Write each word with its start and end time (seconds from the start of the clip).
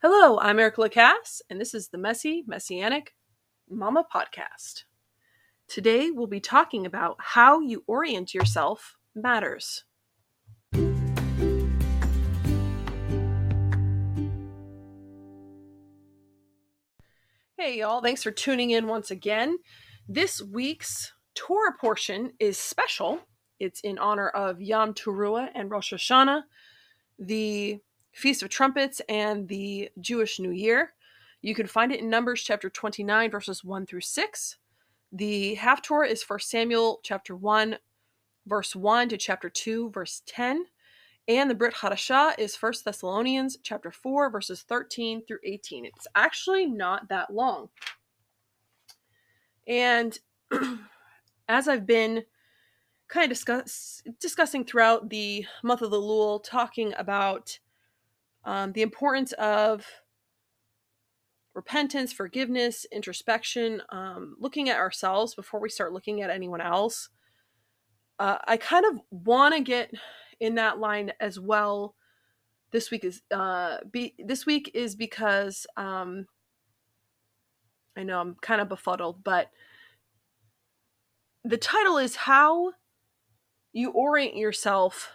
Hello, 0.00 0.38
I'm 0.38 0.60
Erica 0.60 0.82
Lacasse, 0.82 1.40
and 1.50 1.60
this 1.60 1.74
is 1.74 1.88
the 1.88 1.98
Messy 1.98 2.44
Messianic 2.46 3.16
Mama 3.68 4.04
Podcast. 4.14 4.84
Today 5.66 6.12
we'll 6.12 6.28
be 6.28 6.38
talking 6.38 6.86
about 6.86 7.16
how 7.18 7.58
you 7.58 7.82
orient 7.88 8.32
yourself 8.32 8.96
matters. 9.16 9.82
Hey, 17.56 17.80
y'all, 17.80 18.00
thanks 18.00 18.22
for 18.22 18.30
tuning 18.30 18.70
in 18.70 18.86
once 18.86 19.10
again. 19.10 19.58
This 20.08 20.40
week's 20.40 21.12
Torah 21.34 21.74
portion 21.76 22.34
is 22.38 22.56
special. 22.56 23.18
It's 23.58 23.80
in 23.80 23.98
honor 23.98 24.28
of 24.28 24.60
Yom 24.60 24.94
Teruah 24.94 25.48
and 25.56 25.72
Rosh 25.72 25.92
Hashanah, 25.92 26.42
the 27.18 27.80
Feast 28.18 28.42
of 28.42 28.48
Trumpets, 28.48 29.00
and 29.08 29.46
the 29.46 29.90
Jewish 30.00 30.40
New 30.40 30.50
Year. 30.50 30.94
You 31.40 31.54
can 31.54 31.68
find 31.68 31.92
it 31.92 32.00
in 32.00 32.10
Numbers 32.10 32.42
chapter 32.42 32.68
29, 32.68 33.30
verses 33.30 33.62
1 33.62 33.86
through 33.86 34.00
6. 34.00 34.56
The 35.12 35.56
Haftorah 35.56 36.10
is 36.10 36.24
1 36.24 36.40
Samuel 36.40 36.98
chapter 37.04 37.36
1, 37.36 37.78
verse 38.44 38.74
1 38.74 39.10
to 39.10 39.16
chapter 39.16 39.48
2, 39.48 39.90
verse 39.90 40.22
10. 40.26 40.64
And 41.28 41.48
the 41.48 41.54
Brit 41.54 41.74
Hadashah 41.74 42.34
is 42.38 42.56
1 42.56 42.72
Thessalonians 42.84 43.56
chapter 43.62 43.92
4, 43.92 44.30
verses 44.30 44.62
13 44.62 45.24
through 45.24 45.38
18. 45.44 45.84
It's 45.84 46.08
actually 46.16 46.66
not 46.66 47.08
that 47.10 47.32
long. 47.32 47.68
And 49.68 50.18
as 51.48 51.68
I've 51.68 51.86
been 51.86 52.24
kind 53.06 53.24
of 53.24 53.30
discuss, 53.30 54.02
discussing 54.18 54.64
throughout 54.64 55.08
the 55.08 55.46
month 55.62 55.82
of 55.82 55.92
the 55.92 56.00
Elul, 56.00 56.42
talking 56.42 56.94
about 56.98 57.60
um, 58.48 58.72
the 58.72 58.80
importance 58.80 59.32
of 59.32 59.84
repentance, 61.52 62.14
forgiveness, 62.14 62.86
introspection, 62.90 63.82
um, 63.90 64.36
looking 64.40 64.70
at 64.70 64.78
ourselves 64.78 65.34
before 65.34 65.60
we 65.60 65.68
start 65.68 65.92
looking 65.92 66.22
at 66.22 66.30
anyone 66.30 66.62
else. 66.62 67.10
Uh, 68.18 68.38
I 68.46 68.56
kind 68.56 68.86
of 68.86 69.00
want 69.10 69.54
to 69.54 69.60
get 69.60 69.92
in 70.40 70.54
that 70.54 70.78
line 70.78 71.12
as 71.20 71.38
well. 71.38 71.94
This 72.70 72.90
week 72.90 73.04
is 73.04 73.20
uh, 73.30 73.78
be 73.90 74.14
this 74.18 74.46
week 74.46 74.70
is 74.72 74.96
because 74.96 75.66
um, 75.76 76.26
I 77.98 78.02
know 78.02 78.18
I'm 78.18 78.34
kind 78.40 78.62
of 78.62 78.70
befuddled, 78.70 79.22
but 79.22 79.50
the 81.44 81.58
title 81.58 81.98
is 81.98 82.16
how 82.16 82.72
you 83.74 83.90
orient 83.90 84.36
yourself 84.36 85.10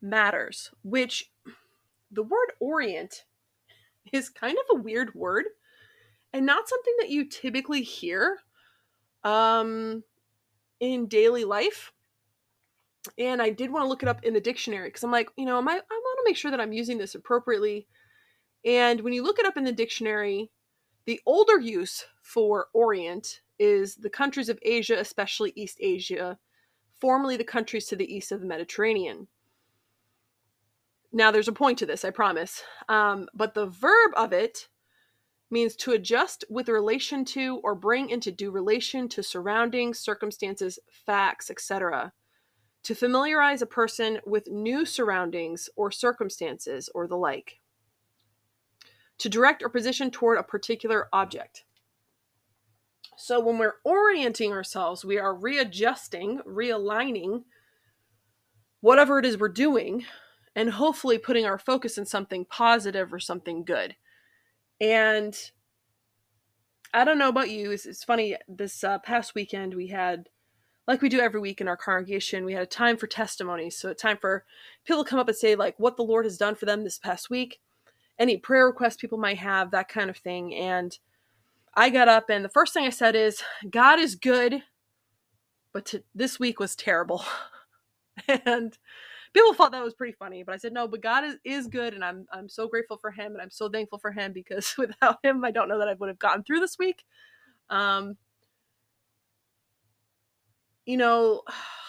matters, 0.00 0.72
which 0.82 1.31
the 2.12 2.22
word 2.22 2.52
orient 2.60 3.24
is 4.12 4.28
kind 4.28 4.56
of 4.56 4.76
a 4.76 4.82
weird 4.82 5.14
word 5.14 5.46
and 6.32 6.46
not 6.46 6.68
something 6.68 6.94
that 7.00 7.10
you 7.10 7.28
typically 7.28 7.82
hear 7.82 8.38
um, 9.24 10.02
in 10.80 11.06
daily 11.06 11.44
life. 11.44 11.92
And 13.18 13.42
I 13.42 13.50
did 13.50 13.72
want 13.72 13.84
to 13.84 13.88
look 13.88 14.02
it 14.02 14.08
up 14.08 14.24
in 14.24 14.32
the 14.32 14.40
dictionary 14.40 14.88
because 14.88 15.02
I'm 15.02 15.10
like, 15.10 15.28
you 15.36 15.44
know, 15.44 15.58
I, 15.58 15.60
I 15.60 15.64
want 15.64 15.80
to 15.80 16.24
make 16.24 16.36
sure 16.36 16.50
that 16.50 16.60
I'm 16.60 16.72
using 16.72 16.98
this 16.98 17.14
appropriately. 17.14 17.88
And 18.64 19.00
when 19.00 19.12
you 19.12 19.24
look 19.24 19.38
it 19.38 19.46
up 19.46 19.56
in 19.56 19.64
the 19.64 19.72
dictionary, 19.72 20.50
the 21.04 21.20
older 21.26 21.58
use 21.58 22.04
for 22.22 22.68
Orient 22.72 23.40
is 23.58 23.96
the 23.96 24.10
countries 24.10 24.48
of 24.48 24.58
Asia, 24.62 24.98
especially 24.98 25.52
East 25.56 25.78
Asia, 25.80 26.38
formerly 27.00 27.36
the 27.36 27.44
countries 27.44 27.86
to 27.86 27.96
the 27.96 28.14
east 28.14 28.30
of 28.30 28.40
the 28.40 28.46
Mediterranean. 28.46 29.26
Now, 31.12 31.30
there's 31.30 31.48
a 31.48 31.52
point 31.52 31.78
to 31.78 31.86
this, 31.86 32.04
I 32.04 32.10
promise. 32.10 32.62
Um, 32.88 33.28
but 33.34 33.54
the 33.54 33.66
verb 33.66 34.12
of 34.16 34.32
it 34.32 34.68
means 35.50 35.76
to 35.76 35.92
adjust 35.92 36.44
with 36.48 36.68
relation 36.70 37.24
to 37.26 37.60
or 37.62 37.74
bring 37.74 38.08
into 38.08 38.32
due 38.32 38.50
relation 38.50 39.08
to 39.10 39.22
surroundings, 39.22 39.98
circumstances, 39.98 40.78
facts, 40.90 41.50
etc. 41.50 42.12
To 42.84 42.94
familiarize 42.94 43.60
a 43.60 43.66
person 43.66 44.20
with 44.24 44.50
new 44.50 44.86
surroundings 44.86 45.68
or 45.76 45.90
circumstances 45.90 46.88
or 46.94 47.06
the 47.06 47.16
like. 47.16 47.60
To 49.18 49.28
direct 49.28 49.62
or 49.62 49.68
position 49.68 50.10
toward 50.10 50.38
a 50.38 50.42
particular 50.42 51.08
object. 51.12 51.64
So 53.18 53.38
when 53.38 53.58
we're 53.58 53.76
orienting 53.84 54.52
ourselves, 54.52 55.04
we 55.04 55.18
are 55.18 55.34
readjusting, 55.34 56.40
realigning 56.48 57.44
whatever 58.80 59.18
it 59.18 59.26
is 59.26 59.38
we're 59.38 59.48
doing 59.48 60.06
and 60.54 60.70
hopefully 60.70 61.18
putting 61.18 61.46
our 61.46 61.58
focus 61.58 61.98
in 61.98 62.06
something 62.06 62.44
positive 62.44 63.12
or 63.12 63.18
something 63.18 63.64
good. 63.64 63.96
And 64.80 65.36
I 66.92 67.04
don't 67.04 67.18
know 67.18 67.28
about 67.28 67.50
you, 67.50 67.70
it's, 67.70 67.86
it's 67.86 68.04
funny, 68.04 68.36
this 68.48 68.84
uh, 68.84 68.98
past 68.98 69.34
weekend 69.34 69.74
we 69.74 69.88
had, 69.88 70.28
like 70.86 71.00
we 71.00 71.08
do 71.08 71.20
every 71.20 71.40
week 71.40 71.60
in 71.60 71.68
our 71.68 71.76
congregation, 71.76 72.44
we 72.44 72.52
had 72.52 72.62
a 72.62 72.66
time 72.66 72.96
for 72.96 73.06
testimonies. 73.06 73.78
So 73.78 73.90
a 73.90 73.94
time 73.94 74.18
for 74.20 74.44
people 74.84 75.02
to 75.02 75.08
come 75.08 75.18
up 75.18 75.28
and 75.28 75.36
say, 75.36 75.54
like, 75.54 75.74
what 75.78 75.96
the 75.96 76.02
Lord 76.02 76.26
has 76.26 76.36
done 76.36 76.54
for 76.54 76.66
them 76.66 76.84
this 76.84 76.98
past 76.98 77.30
week, 77.30 77.60
any 78.18 78.36
prayer 78.36 78.66
requests 78.66 78.96
people 78.96 79.18
might 79.18 79.38
have, 79.38 79.70
that 79.70 79.88
kind 79.88 80.10
of 80.10 80.18
thing. 80.18 80.54
And 80.54 80.98
I 81.74 81.88
got 81.88 82.08
up, 82.08 82.28
and 82.28 82.44
the 82.44 82.50
first 82.50 82.74
thing 82.74 82.84
I 82.84 82.90
said 82.90 83.16
is, 83.16 83.42
God 83.70 83.98
is 83.98 84.14
good, 84.14 84.62
but 85.72 85.86
to, 85.86 86.02
this 86.14 86.38
week 86.38 86.60
was 86.60 86.76
terrible. 86.76 87.24
and 88.44 88.76
people 89.32 89.54
thought 89.54 89.72
that 89.72 89.84
was 89.84 89.94
pretty 89.94 90.12
funny, 90.12 90.42
but 90.42 90.54
I 90.54 90.58
said 90.58 90.72
no. 90.72 90.86
But 90.88 91.02
God 91.02 91.24
is, 91.24 91.36
is 91.44 91.66
good, 91.66 91.94
and 91.94 92.04
I'm 92.04 92.26
I'm 92.32 92.48
so 92.48 92.68
grateful 92.68 92.96
for 92.98 93.10
Him, 93.10 93.32
and 93.32 93.40
I'm 93.42 93.50
so 93.50 93.68
thankful 93.68 93.98
for 93.98 94.12
Him 94.12 94.32
because 94.32 94.74
without 94.78 95.18
Him, 95.22 95.44
I 95.44 95.50
don't 95.50 95.68
know 95.68 95.78
that 95.78 95.88
I 95.88 95.94
would 95.94 96.08
have 96.08 96.18
gotten 96.18 96.42
through 96.44 96.60
this 96.60 96.78
week. 96.78 97.04
Um, 97.70 98.16
you 100.84 100.96
know, 100.96 101.42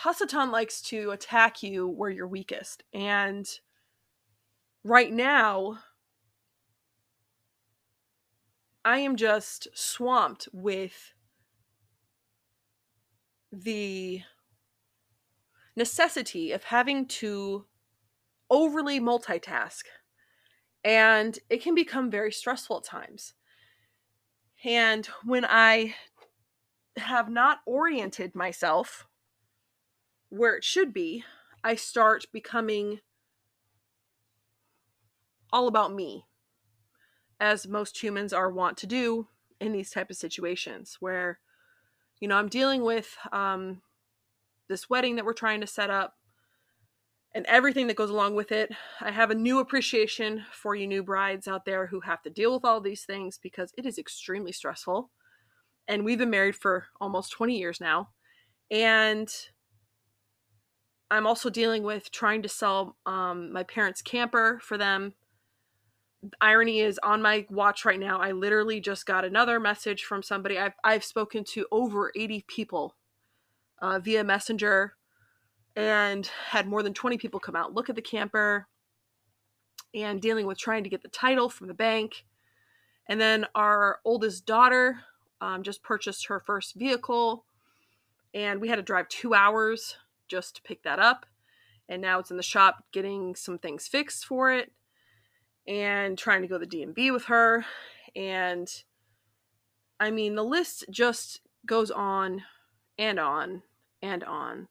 Hasatan 0.04 0.52
likes 0.52 0.82
to 0.84 1.12
attack 1.12 1.64
you 1.64 1.88
where 1.88 2.10
you're 2.10 2.28
weakest, 2.28 2.84
and 2.94 3.48
right 4.84 5.12
now, 5.12 5.80
I 8.86 9.00
am 9.00 9.16
just 9.16 9.68
swamped 9.74 10.48
with 10.54 11.14
the 13.52 14.22
necessity 15.76 16.52
of 16.52 16.66
having 16.66 17.06
to 17.08 17.66
overly 18.50 19.00
multitask. 19.00 19.84
And 20.84 21.40
it 21.50 21.62
can 21.62 21.76
become 21.76 22.12
very 22.12 22.32
stressful 22.32 22.78
at 22.78 22.84
times. 22.84 23.34
And 24.66 25.06
when 25.24 25.46
I 25.46 25.96
have 26.98 27.30
not 27.30 27.60
oriented 27.66 28.36
myself 28.36 29.08
where 30.30 30.56
it 30.56 30.64
should 30.64 30.94
be, 30.94 31.24
I 31.64 31.76
start 31.76 32.26
becoming 32.32 33.00
all 35.52 35.68
about 35.68 35.94
me, 35.94 36.26
as 37.40 37.68
most 37.68 38.02
humans 38.02 38.34
are 38.34 38.52
wont 38.52 38.78
to 38.78 38.88
do 38.88 39.28
in 39.62 39.72
these 39.72 39.92
type 39.92 40.10
of 40.10 40.18
situations 40.18 40.98
where, 41.00 41.40
you 42.20 42.28
know, 42.28 42.36
I'm 42.36 42.50
dealing 42.50 42.84
with 42.84 43.16
um, 43.32 43.82
this 44.68 44.90
wedding 44.90 45.16
that 45.16 45.26
we're 45.26 45.34
trying 45.34 45.62
to 45.62 45.68
set 45.68 45.90
up 45.90 46.16
and 47.36 47.46
everything 47.48 47.88
that 47.88 47.96
goes 47.96 48.10
along 48.10 48.36
with 48.36 48.52
it. 48.52 48.72
I 49.02 49.12
have 49.12 49.32
a 49.32 49.36
new 49.36 49.60
appreciation 49.60 50.46
for 50.52 50.76
you 50.76 50.88
new 50.88 51.04
brides 51.04 51.48
out 51.48 51.66
there 51.66 51.88
who 51.88 52.02
have 52.02 52.22
to 52.24 52.30
deal 52.30 52.54
with 52.54 52.66
all 52.66 52.80
these 52.80 53.06
things 53.06 53.40
because 53.42 53.74
it 53.78 53.86
is 53.86 53.98
extremely 53.98 54.52
stressful. 54.52 55.10
And 55.88 56.06
we've 56.06 56.20
been 56.20 56.30
married 56.30 56.56
for 56.56 56.86
almost 57.02 57.32
20 57.32 57.58
years 57.58 57.82
now. 57.82 58.10
And 58.70 59.34
I'm 61.12 61.28
also 61.28 61.50
dealing 61.50 61.84
with 61.84 62.12
trying 62.12 62.42
to 62.44 62.50
sell 62.50 62.98
um, 63.06 63.52
my 63.52 63.64
parents' 63.64 64.02
camper 64.02 64.60
for 64.62 64.78
them. 64.78 65.14
Irony 66.40 66.80
is 66.80 67.00
on 67.04 67.22
my 67.22 67.46
watch 67.50 67.84
right 67.84 68.00
now. 68.00 68.20
I 68.20 68.32
literally 68.32 68.80
just 68.80 69.06
got 69.06 69.26
another 69.26 69.60
message 69.60 70.04
from 70.04 70.24
somebody. 70.24 70.58
I've, 70.58 70.74
I've 70.84 71.04
spoken 71.04 71.44
to 71.46 71.66
over 71.72 72.12
80 72.16 72.46
people 72.48 72.96
uh, 73.84 74.00
via 74.00 74.24
Messenger 74.24 74.94
and 75.76 76.26
had 76.50 76.68
more 76.68 76.82
than 76.82 76.94
20 76.94 77.18
people 77.18 77.40
come 77.40 77.56
out 77.56 77.74
look 77.74 77.90
at 77.90 77.96
the 77.96 78.02
camper 78.02 78.68
and 79.94 80.22
dealing 80.22 80.48
with 80.48 80.58
trying 80.58 80.84
to 80.84 80.90
get 80.90 81.04
the 81.04 81.10
title 81.10 81.50
from 81.50 81.68
the 81.68 81.74
bank. 81.74 82.26
And 83.08 83.20
then 83.20 83.46
our 83.54 84.00
oldest 84.06 84.46
daughter 84.46 85.02
um, 85.42 85.62
just 85.62 85.84
purchased 85.84 86.28
her 86.28 86.40
first 86.40 86.74
vehicle, 86.74 87.46
and 88.34 88.62
we 88.62 88.70
had 88.70 88.78
to 88.78 88.82
drive 88.82 89.10
two 89.10 89.34
hours 89.34 89.98
just 90.30 90.56
to 90.56 90.62
pick 90.62 90.84
that 90.84 91.00
up. 91.00 91.26
And 91.90 92.02
now 92.02 92.20
it's 92.20 92.32
in 92.32 92.38
the 92.38 92.44
shop 92.44 92.86
getting 92.94 93.36
some 93.36 93.60
things 93.60 93.88
fixed 93.88 94.26
for 94.26 94.52
it 94.52 94.72
and 95.68 96.18
trying 96.18 96.42
to 96.42 96.48
go 96.48 96.58
to 96.58 96.66
the 96.66 96.78
DMV 96.78 97.12
with 97.12 97.26
her. 97.26 97.66
And 98.16 98.70
I 100.00 100.10
mean, 100.10 100.36
the 100.36 100.46
list 100.46 100.86
just 100.90 101.42
goes 101.66 101.92
on 101.92 102.44
and 102.98 103.20
on 103.20 103.64
and 104.04 104.24
on. 104.24 104.68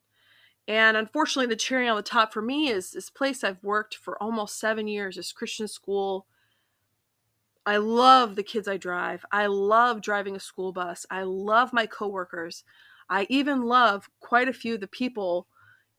And 0.69 0.96
unfortunately, 0.96 1.49
the 1.49 1.56
cherry 1.56 1.88
on 1.88 1.96
the 1.96 2.02
top 2.02 2.32
for 2.32 2.43
me 2.43 2.69
is 2.69 2.93
this 2.93 3.11
place 3.11 3.43
I've 3.43 3.62
worked 3.64 3.96
for 3.96 4.23
almost 4.23 4.61
seven 4.61 4.87
years, 4.87 5.17
this 5.17 5.32
Christian 5.32 5.67
school. 5.67 6.26
I 7.67 7.79
love 7.79 8.37
the 8.37 8.44
kids 8.44 8.69
I 8.69 8.76
drive. 8.76 9.25
I 9.32 9.46
love 9.46 10.02
driving 10.02 10.37
a 10.37 10.40
school 10.40 10.73
bus. 10.73 11.05
I 11.11 11.25
love 11.25 11.73
my 11.73 11.87
coworkers. 11.87 12.62
I 13.08 13.26
even 13.29 13.62
love 13.62 14.08
quite 14.20 14.49
a 14.49 14.52
few 14.52 14.75
of 14.75 14.81
the 14.81 14.87
people 14.87 15.49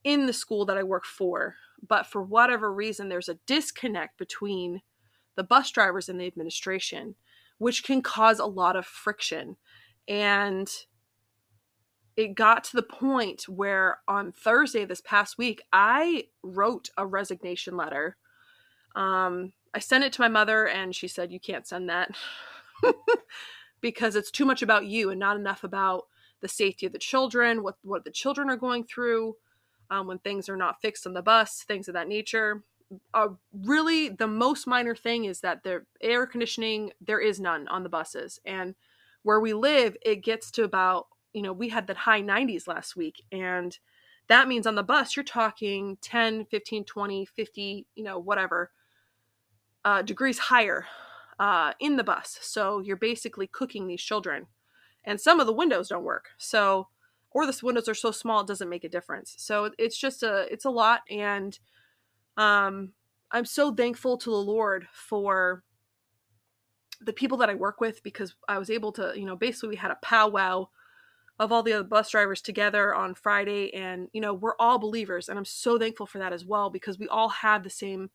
in 0.02 0.26
the 0.26 0.32
school 0.32 0.64
that 0.66 0.78
I 0.78 0.82
work 0.82 1.04
for. 1.04 1.56
But 1.86 2.06
for 2.06 2.22
whatever 2.22 2.72
reason, 2.72 3.08
there's 3.08 3.28
a 3.28 3.38
disconnect 3.46 4.18
between 4.18 4.80
the 5.36 5.44
bus 5.44 5.70
drivers 5.70 6.08
and 6.08 6.20
the 6.20 6.26
administration, 6.26 7.16
which 7.58 7.84
can 7.84 8.00
cause 8.00 8.38
a 8.38 8.46
lot 8.46 8.76
of 8.76 8.86
friction. 8.86 9.56
And 10.08 10.70
it 12.16 12.34
got 12.34 12.64
to 12.64 12.76
the 12.76 12.82
point 12.82 13.48
where 13.48 13.98
on 14.06 14.32
Thursday 14.32 14.84
this 14.84 15.00
past 15.00 15.36
week, 15.36 15.62
I 15.72 16.28
wrote 16.42 16.90
a 16.96 17.06
resignation 17.06 17.76
letter. 17.76 18.16
Um, 18.94 19.52
I 19.74 19.80
sent 19.80 20.04
it 20.04 20.12
to 20.14 20.20
my 20.20 20.28
mother, 20.28 20.68
and 20.68 20.94
she 20.94 21.08
said, 21.08 21.32
You 21.32 21.40
can't 21.40 21.66
send 21.66 21.88
that 21.88 22.10
because 23.80 24.14
it's 24.14 24.30
too 24.30 24.44
much 24.44 24.62
about 24.62 24.86
you 24.86 25.10
and 25.10 25.18
not 25.18 25.36
enough 25.36 25.64
about 25.64 26.06
the 26.40 26.48
safety 26.48 26.86
of 26.86 26.92
the 26.92 26.98
children, 26.98 27.62
what, 27.62 27.76
what 27.82 28.04
the 28.04 28.10
children 28.10 28.50
are 28.50 28.56
going 28.56 28.84
through 28.84 29.34
um, 29.90 30.06
when 30.06 30.18
things 30.18 30.48
are 30.48 30.56
not 30.56 30.80
fixed 30.80 31.06
on 31.06 31.14
the 31.14 31.22
bus, 31.22 31.64
things 31.66 31.88
of 31.88 31.94
that 31.94 32.08
nature. 32.08 32.62
Uh, 33.12 33.28
really, 33.52 34.08
the 34.08 34.26
most 34.26 34.66
minor 34.66 34.94
thing 34.94 35.24
is 35.24 35.40
that 35.40 35.62
the 35.62 35.84
air 36.00 36.26
conditioning, 36.26 36.92
there 37.00 37.18
is 37.18 37.40
none 37.40 37.66
on 37.68 37.82
the 37.82 37.88
buses. 37.88 38.38
And 38.44 38.74
where 39.22 39.40
we 39.40 39.54
live, 39.54 39.96
it 40.02 40.16
gets 40.16 40.50
to 40.52 40.64
about, 40.64 41.06
you 41.34 41.42
know, 41.42 41.52
we 41.52 41.68
had 41.68 41.86
that 41.88 41.96
high 41.96 42.22
90s 42.22 42.66
last 42.66 42.96
week. 42.96 43.22
And 43.30 43.76
that 44.28 44.48
means 44.48 44.66
on 44.66 44.76
the 44.76 44.82
bus, 44.82 45.16
you're 45.16 45.24
talking 45.24 45.98
10, 46.00 46.46
15, 46.46 46.84
20, 46.84 47.26
50, 47.26 47.86
you 47.94 48.04
know, 48.04 48.18
whatever 48.18 48.70
uh, 49.84 50.00
degrees 50.00 50.38
higher 50.38 50.86
uh, 51.38 51.72
in 51.80 51.96
the 51.96 52.04
bus. 52.04 52.38
So 52.40 52.78
you're 52.78 52.96
basically 52.96 53.48
cooking 53.48 53.86
these 53.86 54.00
children. 54.00 54.46
And 55.04 55.20
some 55.20 55.40
of 55.40 55.46
the 55.46 55.52
windows 55.52 55.88
don't 55.88 56.04
work. 56.04 56.28
So, 56.38 56.88
or 57.32 57.46
the 57.46 57.58
windows 57.62 57.88
are 57.88 57.94
so 57.94 58.12
small 58.12 58.40
it 58.40 58.46
doesn't 58.46 58.70
make 58.70 58.84
a 58.84 58.88
difference. 58.88 59.34
So 59.36 59.70
it's 59.76 59.98
just 59.98 60.22
a, 60.22 60.46
it's 60.50 60.64
a 60.64 60.70
lot. 60.70 61.00
And 61.10 61.58
um, 62.36 62.92
I'm 63.32 63.44
so 63.44 63.74
thankful 63.74 64.16
to 64.18 64.30
the 64.30 64.36
Lord 64.36 64.86
for 64.92 65.64
the 67.00 67.12
people 67.12 67.36
that 67.38 67.50
I 67.50 67.54
work 67.54 67.80
with 67.80 68.02
because 68.04 68.34
I 68.48 68.56
was 68.56 68.70
able 68.70 68.92
to, 68.92 69.12
you 69.16 69.26
know, 69.26 69.36
basically 69.36 69.70
we 69.70 69.76
had 69.76 69.90
a 69.90 69.98
powwow 70.00 70.68
of 71.38 71.50
all 71.50 71.62
the 71.62 71.72
other 71.72 71.84
bus 71.84 72.10
drivers 72.10 72.40
together 72.40 72.94
on 72.94 73.14
Friday. 73.14 73.74
And, 73.74 74.08
you 74.12 74.20
know, 74.20 74.34
we're 74.34 74.56
all 74.58 74.78
believers. 74.78 75.28
And 75.28 75.38
I'm 75.38 75.44
so 75.44 75.78
thankful 75.78 76.06
for 76.06 76.18
that 76.18 76.32
as 76.32 76.44
well 76.44 76.70
because 76.70 76.98
we 76.98 77.08
all 77.08 77.28
had 77.28 77.64
the 77.64 77.70
same 77.70 78.10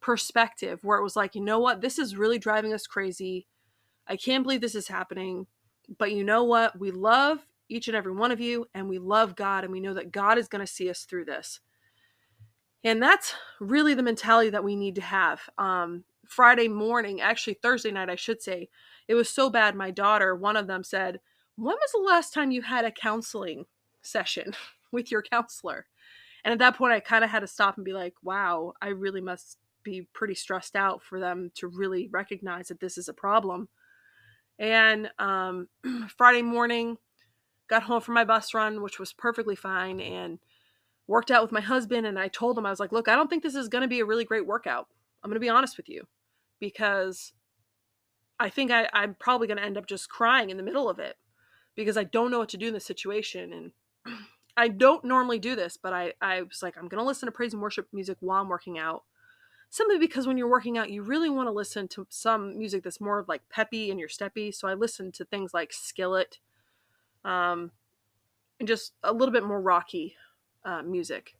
perspective 0.00 0.80
where 0.82 0.98
it 0.98 1.02
was 1.02 1.16
like, 1.16 1.34
you 1.34 1.40
know 1.40 1.58
what, 1.58 1.80
this 1.80 1.98
is 1.98 2.16
really 2.16 2.38
driving 2.38 2.72
us 2.72 2.86
crazy. 2.86 3.46
I 4.08 4.16
can't 4.16 4.42
believe 4.42 4.60
this 4.60 4.74
is 4.74 4.88
happening. 4.88 5.46
But 5.98 6.12
you 6.12 6.24
know 6.24 6.44
what? 6.44 6.78
We 6.78 6.90
love 6.90 7.46
each 7.68 7.88
and 7.88 7.96
every 7.96 8.12
one 8.12 8.30
of 8.30 8.40
you, 8.40 8.66
and 8.74 8.88
we 8.88 8.98
love 8.98 9.36
God, 9.36 9.64
and 9.64 9.72
we 9.72 9.80
know 9.80 9.94
that 9.94 10.12
God 10.12 10.38
is 10.38 10.48
going 10.48 10.64
to 10.64 10.72
see 10.72 10.88
us 10.88 11.04
through 11.04 11.24
this. 11.24 11.60
And 12.84 13.02
that's 13.02 13.34
really 13.60 13.94
the 13.94 14.02
mentality 14.02 14.50
that 14.50 14.64
we 14.64 14.76
need 14.76 14.94
to 14.96 15.00
have. 15.00 15.40
Um, 15.58 16.04
Friday 16.26 16.68
morning, 16.68 17.20
actually 17.20 17.54
Thursday 17.54 17.90
night, 17.90 18.10
I 18.10 18.16
should 18.16 18.42
say, 18.42 18.68
it 19.08 19.14
was 19.14 19.28
so 19.28 19.50
bad. 19.50 19.74
My 19.74 19.90
daughter, 19.90 20.34
one 20.34 20.56
of 20.56 20.66
them 20.66 20.84
said, 20.84 21.20
When 21.56 21.74
was 21.74 21.92
the 21.92 22.02
last 22.06 22.34
time 22.34 22.50
you 22.50 22.62
had 22.62 22.84
a 22.84 22.90
counseling 22.90 23.64
session 24.02 24.54
with 24.92 25.10
your 25.10 25.22
counselor? 25.22 25.86
And 26.44 26.52
at 26.52 26.58
that 26.60 26.76
point, 26.76 26.92
I 26.92 27.00
kind 27.00 27.24
of 27.24 27.30
had 27.30 27.40
to 27.40 27.46
stop 27.46 27.76
and 27.76 27.84
be 27.84 27.92
like, 27.92 28.14
wow, 28.22 28.74
I 28.80 28.88
really 28.88 29.20
must 29.20 29.58
be 29.82 30.06
pretty 30.12 30.34
stressed 30.34 30.76
out 30.76 31.02
for 31.02 31.18
them 31.18 31.50
to 31.56 31.66
really 31.66 32.08
recognize 32.12 32.68
that 32.68 32.80
this 32.80 32.98
is 32.98 33.08
a 33.08 33.14
problem. 33.14 33.68
And 34.58 35.10
um, 35.18 35.68
Friday 36.16 36.42
morning, 36.42 36.98
got 37.68 37.82
home 37.82 38.00
from 38.00 38.14
my 38.14 38.24
bus 38.24 38.54
run, 38.54 38.82
which 38.82 39.00
was 39.00 39.12
perfectly 39.12 39.56
fine, 39.56 40.00
and 40.00 40.38
worked 41.08 41.30
out 41.30 41.42
with 41.42 41.52
my 41.52 41.60
husband. 41.60 42.06
And 42.06 42.18
I 42.18 42.28
told 42.28 42.56
him, 42.56 42.66
I 42.66 42.70
was 42.70 42.80
like, 42.80 42.92
look, 42.92 43.08
I 43.08 43.16
don't 43.16 43.28
think 43.28 43.42
this 43.42 43.54
is 43.54 43.68
going 43.68 43.82
to 43.82 43.88
be 43.88 44.00
a 44.00 44.04
really 44.04 44.24
great 44.24 44.46
workout. 44.46 44.86
I'm 45.22 45.30
going 45.30 45.36
to 45.36 45.40
be 45.40 45.48
honest 45.48 45.76
with 45.76 45.88
you 45.88 46.06
because 46.60 47.32
I 48.38 48.50
think 48.50 48.70
I, 48.70 48.88
I'm 48.92 49.16
probably 49.18 49.46
going 49.46 49.58
to 49.58 49.64
end 49.64 49.78
up 49.78 49.86
just 49.86 50.08
crying 50.08 50.50
in 50.50 50.56
the 50.56 50.62
middle 50.62 50.88
of 50.88 50.98
it 50.98 51.16
because 51.76 51.96
I 51.96 52.04
don't 52.04 52.30
know 52.30 52.38
what 52.38 52.48
to 52.50 52.56
do 52.56 52.68
in 52.68 52.74
this 52.74 52.86
situation. 52.86 53.52
And 53.52 54.16
I 54.56 54.68
don't 54.68 55.04
normally 55.04 55.38
do 55.38 55.54
this, 55.54 55.78
but 55.80 55.92
I, 55.92 56.14
I 56.20 56.42
was 56.42 56.62
like, 56.62 56.76
I'm 56.76 56.88
going 56.88 57.00
to 57.00 57.06
listen 57.06 57.26
to 57.26 57.32
praise 57.32 57.52
and 57.52 57.62
worship 57.62 57.88
music 57.92 58.16
while 58.20 58.40
I'm 58.40 58.48
working 58.48 58.78
out 58.78 59.04
simply 59.70 59.98
because 59.98 60.26
when 60.26 60.38
you're 60.38 60.48
working 60.48 60.78
out, 60.78 60.90
you 60.90 61.02
really 61.02 61.28
want 61.28 61.48
to 61.48 61.52
listen 61.52 61.88
to 61.88 62.06
some 62.08 62.56
music 62.56 62.82
that's 62.82 63.00
more 63.00 63.24
like 63.28 63.42
peppy 63.50 63.90
and 63.90 64.00
your 64.00 64.08
steppy. 64.08 64.54
So 64.54 64.68
I 64.68 64.74
listened 64.74 65.14
to 65.14 65.24
things 65.24 65.52
like 65.52 65.72
Skillet, 65.72 66.38
um, 67.24 67.72
and 68.58 68.66
just 68.66 68.92
a 69.02 69.12
little 69.12 69.32
bit 69.32 69.44
more 69.44 69.60
rocky 69.60 70.16
uh, 70.64 70.82
music. 70.82 71.34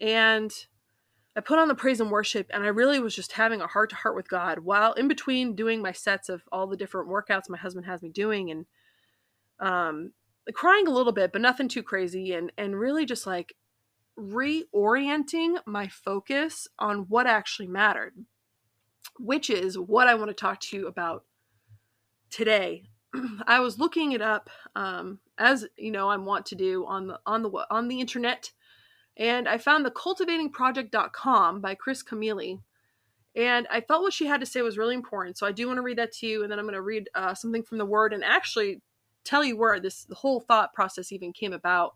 And 0.00 0.52
I 1.34 1.40
put 1.40 1.58
on 1.58 1.68
the 1.68 1.74
praise 1.74 2.00
and 2.00 2.10
worship, 2.10 2.46
and 2.50 2.62
I 2.62 2.68
really 2.68 3.00
was 3.00 3.14
just 3.14 3.32
having 3.32 3.60
a 3.60 3.66
heart 3.66 3.90
to 3.90 3.96
heart 3.96 4.14
with 4.14 4.28
God 4.28 4.60
while 4.60 4.92
in 4.92 5.08
between 5.08 5.54
doing 5.54 5.82
my 5.82 5.92
sets 5.92 6.28
of 6.28 6.42
all 6.52 6.66
the 6.66 6.76
different 6.76 7.08
workouts 7.08 7.48
my 7.48 7.58
husband 7.58 7.86
has 7.86 8.02
me 8.02 8.10
doing, 8.10 8.50
and 8.50 8.66
um, 9.60 10.12
crying 10.54 10.86
a 10.86 10.92
little 10.92 11.12
bit, 11.12 11.32
but 11.32 11.40
nothing 11.40 11.68
too 11.68 11.82
crazy, 11.82 12.32
and 12.32 12.52
and 12.56 12.78
really 12.78 13.04
just 13.04 13.26
like 13.26 13.54
reorienting 14.18 15.58
my 15.66 15.88
focus 15.88 16.66
on 16.78 17.06
what 17.08 17.26
actually 17.26 17.68
mattered, 17.68 18.14
which 19.18 19.50
is 19.50 19.78
what 19.78 20.08
I 20.08 20.14
want 20.14 20.28
to 20.28 20.34
talk 20.34 20.60
to 20.60 20.76
you 20.76 20.86
about 20.86 21.24
today. 22.30 22.84
I 23.46 23.60
was 23.60 23.78
looking 23.78 24.12
it 24.12 24.22
up 24.22 24.50
um, 24.74 25.20
as 25.38 25.66
you 25.76 25.90
know 25.90 26.08
I 26.08 26.16
want 26.16 26.46
to 26.46 26.54
do 26.54 26.86
on 26.86 27.06
the 27.08 27.20
on 27.26 27.42
the 27.42 27.50
on 27.70 27.88
the 27.88 28.00
internet, 28.00 28.52
and 29.16 29.48
I 29.48 29.58
found 29.58 29.84
the 29.84 29.90
cultivatingproject.com 29.90 31.60
by 31.60 31.74
Kris 31.74 32.02
Camealy, 32.02 32.60
and 33.34 33.66
I 33.70 33.80
felt 33.80 34.02
what 34.02 34.12
she 34.12 34.26
had 34.26 34.40
to 34.40 34.46
say 34.46 34.62
was 34.62 34.78
really 34.78 34.94
important. 34.94 35.36
So 35.36 35.46
I 35.46 35.52
do 35.52 35.66
want 35.66 35.78
to 35.78 35.82
read 35.82 35.98
that 35.98 36.12
to 36.12 36.26
you, 36.26 36.42
and 36.42 36.50
then 36.50 36.58
I'm 36.58 36.64
going 36.64 36.74
to 36.74 36.82
read 36.82 37.08
uh, 37.14 37.34
something 37.34 37.62
from 37.62 37.78
the 37.78 37.86
Word 37.86 38.12
and 38.12 38.24
actually 38.24 38.80
tell 39.26 39.44
you 39.44 39.56
where 39.56 39.80
this 39.80 40.06
whole 40.12 40.40
thought 40.40 40.72
process 40.72 41.12
even 41.12 41.32
came 41.32 41.52
about 41.52 41.94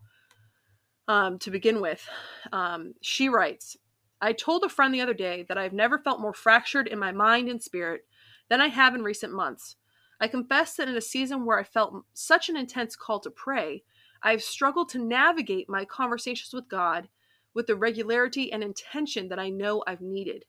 um, 1.07 1.39
to 1.39 1.51
begin 1.51 1.81
with. 1.81 2.07
Um, 2.51 2.93
she 3.01 3.29
writes 3.29 3.77
I 4.21 4.33
told 4.33 4.63
a 4.63 4.69
friend 4.69 4.93
the 4.93 5.01
other 5.01 5.15
day 5.15 5.45
that 5.47 5.57
I've 5.57 5.73
never 5.73 5.97
felt 5.97 6.21
more 6.21 6.33
fractured 6.33 6.87
in 6.87 6.99
my 6.99 7.11
mind 7.11 7.49
and 7.49 7.61
spirit 7.61 8.05
than 8.49 8.61
I 8.61 8.67
have 8.67 8.93
in 8.93 9.03
recent 9.03 9.33
months. 9.33 9.77
I 10.19 10.27
confess 10.27 10.75
that 10.75 10.87
in 10.87 10.95
a 10.95 11.01
season 11.01 11.45
where 11.45 11.57
I 11.57 11.63
felt 11.63 12.05
such 12.13 12.47
an 12.47 12.55
intense 12.55 12.95
call 12.95 13.19
to 13.21 13.31
pray, 13.31 13.83
I've 14.21 14.43
struggled 14.43 14.89
to 14.89 15.03
navigate 15.03 15.67
my 15.67 15.85
conversations 15.85 16.53
with 16.53 16.69
God 16.69 17.09
with 17.55 17.65
the 17.65 17.75
regularity 17.75 18.51
and 18.51 18.63
intention 18.63 19.29
that 19.29 19.39
I 19.39 19.49
know 19.49 19.83
I've 19.87 20.01
needed. 20.01 20.45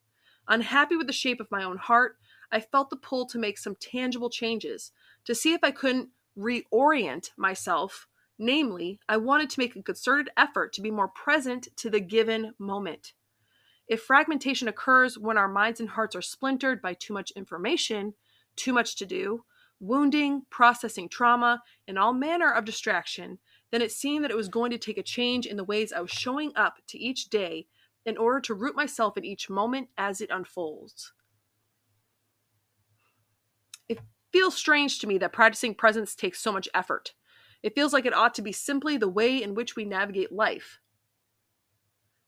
Unhappy 0.49 0.97
with 0.97 1.07
the 1.07 1.13
shape 1.13 1.41
of 1.41 1.51
my 1.51 1.65
own 1.65 1.79
heart, 1.79 2.17
I 2.51 2.61
felt 2.61 2.91
the 2.91 2.97
pull 2.97 3.27
to 3.27 3.39
make 3.39 3.57
some 3.57 3.77
tangible 3.77 4.29
changes, 4.29 4.93
to 5.25 5.35
see 5.35 5.55
if 5.55 5.65
I 5.65 5.71
couldn't 5.71 6.11
reorient 6.37 7.31
myself 7.37 8.09
Namely, 8.45 8.99
I 9.09 9.19
wanted 9.19 9.51
to 9.51 9.61
make 9.61 9.77
a 9.77 9.83
concerted 9.85 10.31
effort 10.37 10.73
to 10.73 10.81
be 10.81 10.91
more 10.91 11.07
present 11.07 11.69
to 11.77 11.89
the 11.89 12.01
given 12.01 12.55
moment. 12.59 13.13
If 13.87 14.03
fragmentation 14.03 14.67
occurs 14.67 15.17
when 15.17 15.39
our 15.39 15.47
minds 15.47 15.79
and 15.79 15.91
hearts 15.91 16.17
are 16.17 16.23
splintered 16.23 16.83
by 16.83 16.95
too 16.95 17.13
much 17.13 17.31
information, 17.33 18.15
too 18.57 18.73
much 18.73 18.97
to 18.97 19.07
do, 19.07 19.45
wounding, 19.79 20.43
processing 20.51 21.09
trauma, 21.09 21.63
and 21.87 21.97
all 21.97 22.13
manner 22.13 22.51
of 22.51 22.65
distraction, 22.65 23.39
then 23.71 23.81
it 23.81 23.93
seemed 23.93 24.25
that 24.25 24.31
it 24.33 24.37
was 24.37 24.49
going 24.49 24.73
to 24.73 24.79
take 24.79 24.99
a 24.99 25.05
change 25.05 25.47
in 25.47 25.57
the 25.57 25.63
ways 25.63 25.93
I 25.93 26.01
was 26.01 26.11
showing 26.11 26.51
up 26.57 26.79
to 26.89 26.99
each 26.99 27.31
day 27.31 27.67
in 28.05 28.17
order 28.17 28.41
to 28.41 28.55
root 28.55 28.75
myself 28.75 29.17
in 29.17 29.25
each 29.25 29.49
moment 29.49 29.89
as 29.97 30.21
it 30.21 30.31
unfolds. 30.31 31.13
It 33.89 34.01
feels 34.33 34.57
strange 34.57 34.99
to 34.99 35.07
me 35.07 35.19
that 35.19 35.33
practicing 35.33 35.75
presence 35.75 36.15
takes 36.15 36.41
so 36.41 36.53
much 36.53 36.69
effort. 36.75 37.15
It 37.63 37.75
feels 37.75 37.93
like 37.93 38.07
it 38.07 38.15
ought 38.15 38.35
to 38.35 38.43
be 38.43 38.53
simply 38.53 38.97
the 38.97 39.09
way 39.09 39.43
in 39.43 39.55
which 39.55 39.77
we 39.77 39.85
navigate 39.85 40.33
life. 40.33 40.81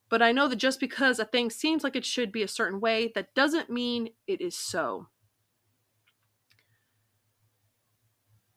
But 0.09 0.23
I 0.23 0.33
know 0.33 0.49
that 0.49 0.57
just 0.57 0.79
because 0.79 1.19
a 1.19 1.25
thing 1.25 1.51
seems 1.51 1.83
like 1.83 1.97
it 1.97 2.05
should 2.05 2.31
be 2.31 2.43
a 2.43 2.49
certain 2.49 2.79
way, 2.79 3.11
that 3.15 3.35
doesn't 3.35 3.71
mean 3.71 4.11
it 4.27 4.41
is 4.41 4.55
so. 4.55 5.09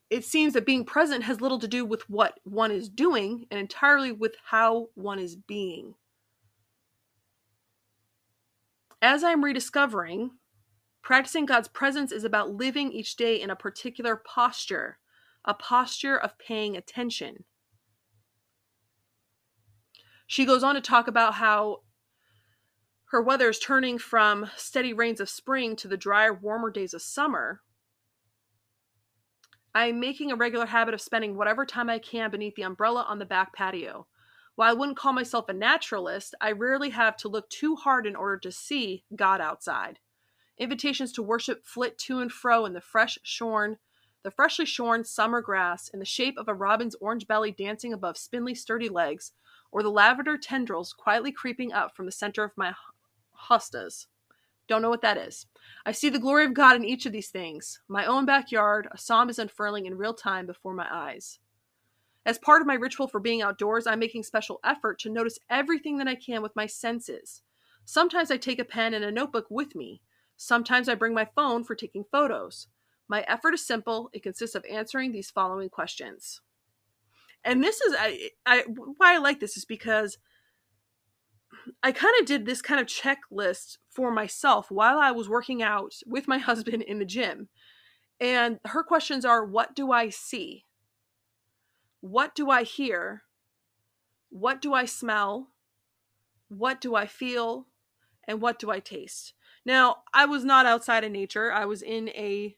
It 0.09 0.23
seems 0.23 0.53
that 0.53 0.65
being 0.65 0.85
present 0.85 1.23
has 1.23 1.41
little 1.41 1.59
to 1.59 1.67
do 1.67 1.83
with 1.83 2.09
what 2.09 2.39
one 2.43 2.71
is 2.71 2.89
doing 2.89 3.45
and 3.51 3.59
entirely 3.59 4.11
with 4.11 4.35
how 4.45 4.89
one 4.93 5.19
is 5.19 5.35
being. 5.35 5.95
As 9.01 9.23
I'm 9.23 9.43
rediscovering, 9.43 10.31
practicing 11.07 11.45
God's 11.45 11.69
presence 11.69 12.11
is 12.11 12.25
about 12.25 12.51
living 12.51 12.91
each 12.91 13.15
day 13.15 13.39
in 13.39 13.49
a 13.49 13.55
particular 13.55 14.17
posture 14.17 14.97
a 15.45 15.53
posture 15.53 16.17
of 16.17 16.37
paying 16.37 16.75
attention. 16.75 17.45
She 20.25 20.43
goes 20.43 20.63
on 20.63 20.75
to 20.75 20.81
talk 20.81 21.07
about 21.07 21.35
how 21.35 21.83
her 23.11 23.21
weather 23.21 23.47
is 23.47 23.57
turning 23.57 23.97
from 23.97 24.49
steady 24.57 24.91
rains 24.91 25.21
of 25.21 25.29
spring 25.29 25.77
to 25.77 25.87
the 25.87 25.95
drier, 25.95 26.33
warmer 26.33 26.69
days 26.69 26.93
of 26.93 27.01
summer, 27.01 27.61
I'm 29.73 30.01
making 30.01 30.33
a 30.33 30.35
regular 30.35 30.65
habit 30.65 30.93
of 30.93 30.99
spending 30.99 31.37
whatever 31.37 31.65
time 31.65 31.89
I 31.89 31.99
can 31.99 32.31
beneath 32.31 32.55
the 32.55 32.63
umbrella 32.63 33.05
on 33.07 33.19
the 33.19 33.25
back 33.25 33.53
patio. 33.53 34.07
While 34.55 34.71
I 34.71 34.73
wouldn't 34.73 34.97
call 34.97 35.13
myself 35.13 35.47
a 35.47 35.53
naturalist, 35.53 36.35
I 36.41 36.51
rarely 36.51 36.89
have 36.89 37.15
to 37.17 37.29
look 37.29 37.49
too 37.49 37.77
hard 37.77 38.05
in 38.05 38.17
order 38.17 38.39
to 38.39 38.51
see 38.51 39.05
God 39.15 39.39
outside. 39.39 39.99
Invitations 40.57 41.11
to 41.13 41.21
worship 41.21 41.65
flit 41.65 41.97
to 41.99 42.19
and 42.19 42.31
fro 42.31 42.65
in 42.65 42.73
the 42.73 42.81
fresh 42.81 43.19
shorn, 43.23 43.77
the 44.23 44.31
freshly 44.31 44.65
shorn 44.65 45.03
summer 45.03 45.41
grass 45.41 45.89
in 45.89 45.99
the 45.99 46.05
shape 46.05 46.37
of 46.37 46.47
a 46.47 46.53
robin's 46.53 46.95
orange 46.95 47.27
belly 47.27 47.51
dancing 47.51 47.93
above 47.93 48.17
spindly 48.17 48.55
sturdy 48.55 48.89
legs, 48.89 49.33
or 49.71 49.83
the 49.83 49.91
lavender 49.91 50.37
tendrils 50.37 50.93
quietly 50.93 51.31
creeping 51.31 51.71
up 51.71 51.95
from 51.95 52.05
the 52.05 52.11
center 52.11 52.43
of 52.43 52.51
my 52.57 52.73
hostas. 53.49 54.07
Don't 54.67 54.81
know 54.81 54.89
what 54.89 55.01
that 55.01 55.17
is. 55.17 55.45
I 55.85 55.91
see 55.91 56.09
the 56.09 56.19
glory 56.19 56.43
of 56.45 56.53
God 56.53 56.75
in 56.75 56.83
each 56.83 57.05
of 57.05 57.13
these 57.13 57.29
things. 57.29 57.79
My 57.87 58.05
own 58.05 58.25
backyard, 58.25 58.87
a 58.91 58.97
psalm 58.97 59.29
is 59.29 59.39
unfurling 59.39 59.85
in 59.85 59.97
real 59.97 60.13
time 60.13 60.45
before 60.45 60.73
my 60.73 60.87
eyes. 60.91 61.39
As 62.25 62.37
part 62.37 62.61
of 62.61 62.67
my 62.67 62.73
ritual 62.73 63.07
for 63.07 63.21
being 63.21 63.41
outdoors, 63.41 63.87
I'm 63.87 63.99
making 63.99 64.23
special 64.23 64.59
effort 64.61 64.99
to 64.99 65.09
notice 65.09 65.39
everything 65.49 65.97
that 65.99 66.07
I 66.09 66.15
can 66.15 66.41
with 66.41 66.55
my 66.57 66.65
senses. 66.65 67.43
Sometimes 67.85 68.29
I 68.29 68.35
take 68.35 68.59
a 68.59 68.65
pen 68.65 68.93
and 68.93 69.05
a 69.05 69.11
notebook 69.11 69.45
with 69.49 69.75
me. 69.75 70.01
Sometimes 70.37 70.87
I 70.87 70.95
bring 70.95 71.15
my 71.15 71.25
phone 71.35 71.63
for 71.63 71.75
taking 71.75 72.05
photos. 72.11 72.67
My 73.07 73.21
effort 73.21 73.55
is 73.55 73.65
simple. 73.65 74.09
It 74.13 74.23
consists 74.23 74.55
of 74.55 74.65
answering 74.69 75.11
these 75.11 75.31
following 75.31 75.69
questions. 75.69 76.41
And 77.43 77.63
this 77.63 77.81
is 77.81 77.95
I, 77.97 78.29
I 78.45 78.63
why 78.67 79.15
I 79.15 79.17
like 79.17 79.39
this 79.39 79.57
is 79.57 79.65
because 79.65 80.17
I 81.81 81.91
kind 81.91 82.13
of 82.19 82.25
did 82.25 82.45
this 82.45 82.61
kind 82.61 82.79
of 82.79 82.87
checklist 82.87 83.77
for 83.89 84.11
myself 84.11 84.69
while 84.69 84.99
I 84.99 85.11
was 85.11 85.29
working 85.29 85.63
out 85.63 85.93
with 86.05 86.27
my 86.27 86.37
husband 86.49 86.83
in 86.83 86.99
the 86.99 87.05
gym. 87.05 87.49
And 88.19 88.59
her 88.65 88.83
questions 88.83 89.25
are 89.25 89.45
what 89.45 89.75
do 89.75 89.91
I 89.91 90.09
see? 90.09 90.65
What 92.01 92.35
do 92.35 92.49
I 92.49 92.63
hear? 92.63 93.23
What 94.29 94.61
do 94.61 94.73
I 94.73 94.85
smell? 94.85 95.49
What 96.49 96.81
do 96.81 96.95
I 96.95 97.07
feel? 97.07 97.67
And 98.27 98.41
what 98.41 98.59
do 98.59 98.69
I 98.69 98.79
taste? 98.79 99.33
Now, 99.67 99.97
I 100.13 100.25
was 100.25 100.45
not 100.45 100.65
outside 100.65 101.03
in 101.03 101.11
nature. 101.11 101.51
I 101.51 101.65
was 101.65 101.81
in 101.81 102.07
a 102.09 102.55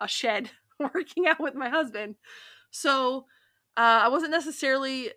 a 0.00 0.06
shed 0.08 0.50
working 0.78 1.26
out 1.26 1.40
with 1.40 1.56
my 1.56 1.68
husband. 1.68 2.14
So, 2.70 3.26
uh, 3.76 4.02
I 4.04 4.08
wasn't 4.08 4.30
necessarily 4.30 5.10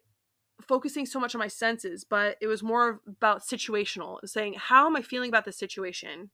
focusing 0.67 1.05
so 1.05 1.19
much 1.19 1.35
on 1.35 1.39
my 1.39 1.47
senses, 1.47 2.03
but 2.03 2.35
it 2.41 2.47
was 2.47 2.63
more 2.63 3.01
about 3.07 3.43
situational, 3.43 4.17
saying, 4.25 4.55
how 4.57 4.87
am 4.87 4.95
I 4.95 5.03
feeling 5.03 5.29
about 5.29 5.45
this 5.45 5.57
situation? 5.57 6.31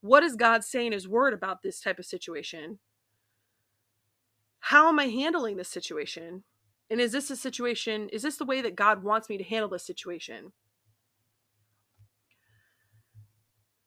What 0.00 0.24
is 0.24 0.34
God 0.34 0.64
saying 0.64 0.90
His 0.90 1.06
Word 1.06 1.32
about 1.32 1.62
this 1.62 1.80
type 1.80 2.00
of 2.00 2.06
situation? 2.06 2.80
How 4.58 4.88
am 4.88 4.98
I 4.98 5.06
handling 5.06 5.56
this 5.56 5.68
situation? 5.68 6.42
And 6.90 7.00
is 7.00 7.12
this 7.12 7.30
a 7.30 7.36
situation, 7.36 8.08
is 8.08 8.22
this 8.22 8.36
the 8.36 8.44
way 8.44 8.62
that 8.62 8.74
God 8.74 9.04
wants 9.04 9.28
me 9.28 9.38
to 9.38 9.44
handle 9.44 9.68
this 9.68 9.86
situation? 9.86 10.52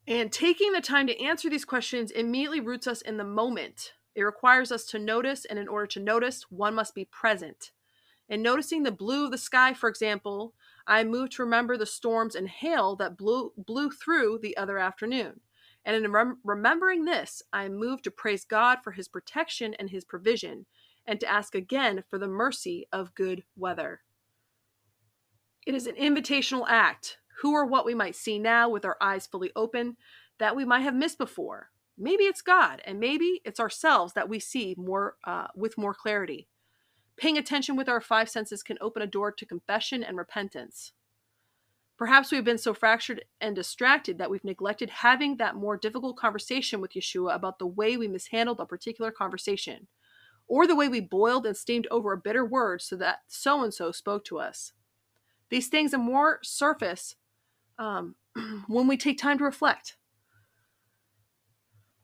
And 0.07 0.31
taking 0.31 0.73
the 0.73 0.81
time 0.81 1.07
to 1.07 1.23
answer 1.23 1.49
these 1.49 1.65
questions 1.65 2.11
immediately 2.11 2.59
roots 2.59 2.87
us 2.87 3.01
in 3.01 3.17
the 3.17 3.23
moment. 3.23 3.93
It 4.15 4.23
requires 4.23 4.71
us 4.71 4.85
to 4.87 4.99
notice, 4.99 5.45
and 5.45 5.57
in 5.57 5.67
order 5.67 5.87
to 5.87 5.99
notice, 5.99 6.43
one 6.51 6.75
must 6.75 6.93
be 6.93 7.05
present. 7.05 7.71
And 8.29 8.43
noticing 8.43 8.83
the 8.83 8.91
blue 8.91 9.25
of 9.25 9.31
the 9.31 9.37
sky, 9.37 9.73
for 9.73 9.89
example, 9.89 10.53
I 10.85 11.03
moved 11.03 11.33
to 11.33 11.43
remember 11.43 11.77
the 11.77 11.85
storms 11.85 12.35
and 12.35 12.49
hail 12.49 12.95
that 12.97 13.17
blew, 13.17 13.53
blew 13.57 13.91
through 13.91 14.39
the 14.41 14.57
other 14.57 14.77
afternoon. 14.77 15.39
And 15.85 15.95
in 15.95 16.11
rem- 16.11 16.39
remembering 16.43 17.05
this, 17.05 17.41
I 17.51 17.69
moved 17.69 18.03
to 18.05 18.11
praise 18.11 18.45
God 18.45 18.79
for 18.83 18.91
his 18.91 19.07
protection 19.07 19.73
and 19.73 19.89
his 19.89 20.03
provision, 20.03 20.65
and 21.05 21.19
to 21.19 21.27
ask 21.29 21.55
again 21.55 22.03
for 22.09 22.17
the 22.17 22.27
mercy 22.27 22.87
of 22.91 23.15
good 23.15 23.43
weather. 23.55 24.01
It 25.65 25.75
is 25.75 25.87
an 25.87 25.95
invitational 25.95 26.65
act, 26.67 27.17
who 27.43 27.53
or 27.53 27.65
what 27.65 27.85
we 27.85 27.93
might 27.93 28.15
see 28.15 28.39
now 28.39 28.69
with 28.69 28.85
our 28.85 28.95
eyes 29.01 29.27
fully 29.27 29.51
open, 29.53 29.97
that 30.39 30.55
we 30.55 30.63
might 30.63 30.79
have 30.79 30.95
missed 30.95 31.17
before. 31.17 31.69
Maybe 31.97 32.23
it's 32.23 32.41
God, 32.41 32.81
and 32.85 33.01
maybe 33.01 33.41
it's 33.43 33.59
ourselves 33.59 34.13
that 34.13 34.29
we 34.29 34.39
see 34.39 34.75
more 34.77 35.17
uh, 35.25 35.47
with 35.53 35.77
more 35.77 35.93
clarity. 35.93 36.47
Paying 37.17 37.37
attention 37.37 37.75
with 37.75 37.89
our 37.89 37.99
five 37.99 38.29
senses 38.29 38.63
can 38.63 38.77
open 38.79 39.01
a 39.01 39.07
door 39.07 39.29
to 39.31 39.45
confession 39.45 40.03
and 40.03 40.17
repentance. 40.17 40.93
Perhaps 41.97 42.31
we've 42.31 42.45
been 42.45 42.57
so 42.57 42.73
fractured 42.73 43.25
and 43.41 43.55
distracted 43.57 44.17
that 44.17 44.31
we've 44.31 44.45
neglected 44.45 44.89
having 44.89 45.35
that 45.35 45.55
more 45.55 45.75
difficult 45.75 46.15
conversation 46.15 46.79
with 46.79 46.93
Yeshua 46.93 47.35
about 47.35 47.59
the 47.59 47.67
way 47.67 47.97
we 47.97 48.07
mishandled 48.07 48.61
a 48.61 48.65
particular 48.65 49.11
conversation, 49.11 49.87
or 50.47 50.65
the 50.65 50.77
way 50.77 50.87
we 50.87 51.01
boiled 51.01 51.45
and 51.45 51.57
steamed 51.57 51.87
over 51.91 52.13
a 52.13 52.17
bitter 52.17 52.45
word 52.45 52.81
so 52.81 52.95
that 52.95 53.19
so 53.27 53.61
and 53.61 53.73
so 53.73 53.91
spoke 53.91 54.23
to 54.23 54.39
us. 54.39 54.71
These 55.49 55.67
things 55.67 55.93
are 55.93 55.99
more 55.99 56.39
surface 56.41 57.17
um, 57.77 58.15
when 58.67 58.87
we 58.87 58.97
take 58.97 59.17
time 59.17 59.37
to 59.37 59.43
reflect. 59.43 59.97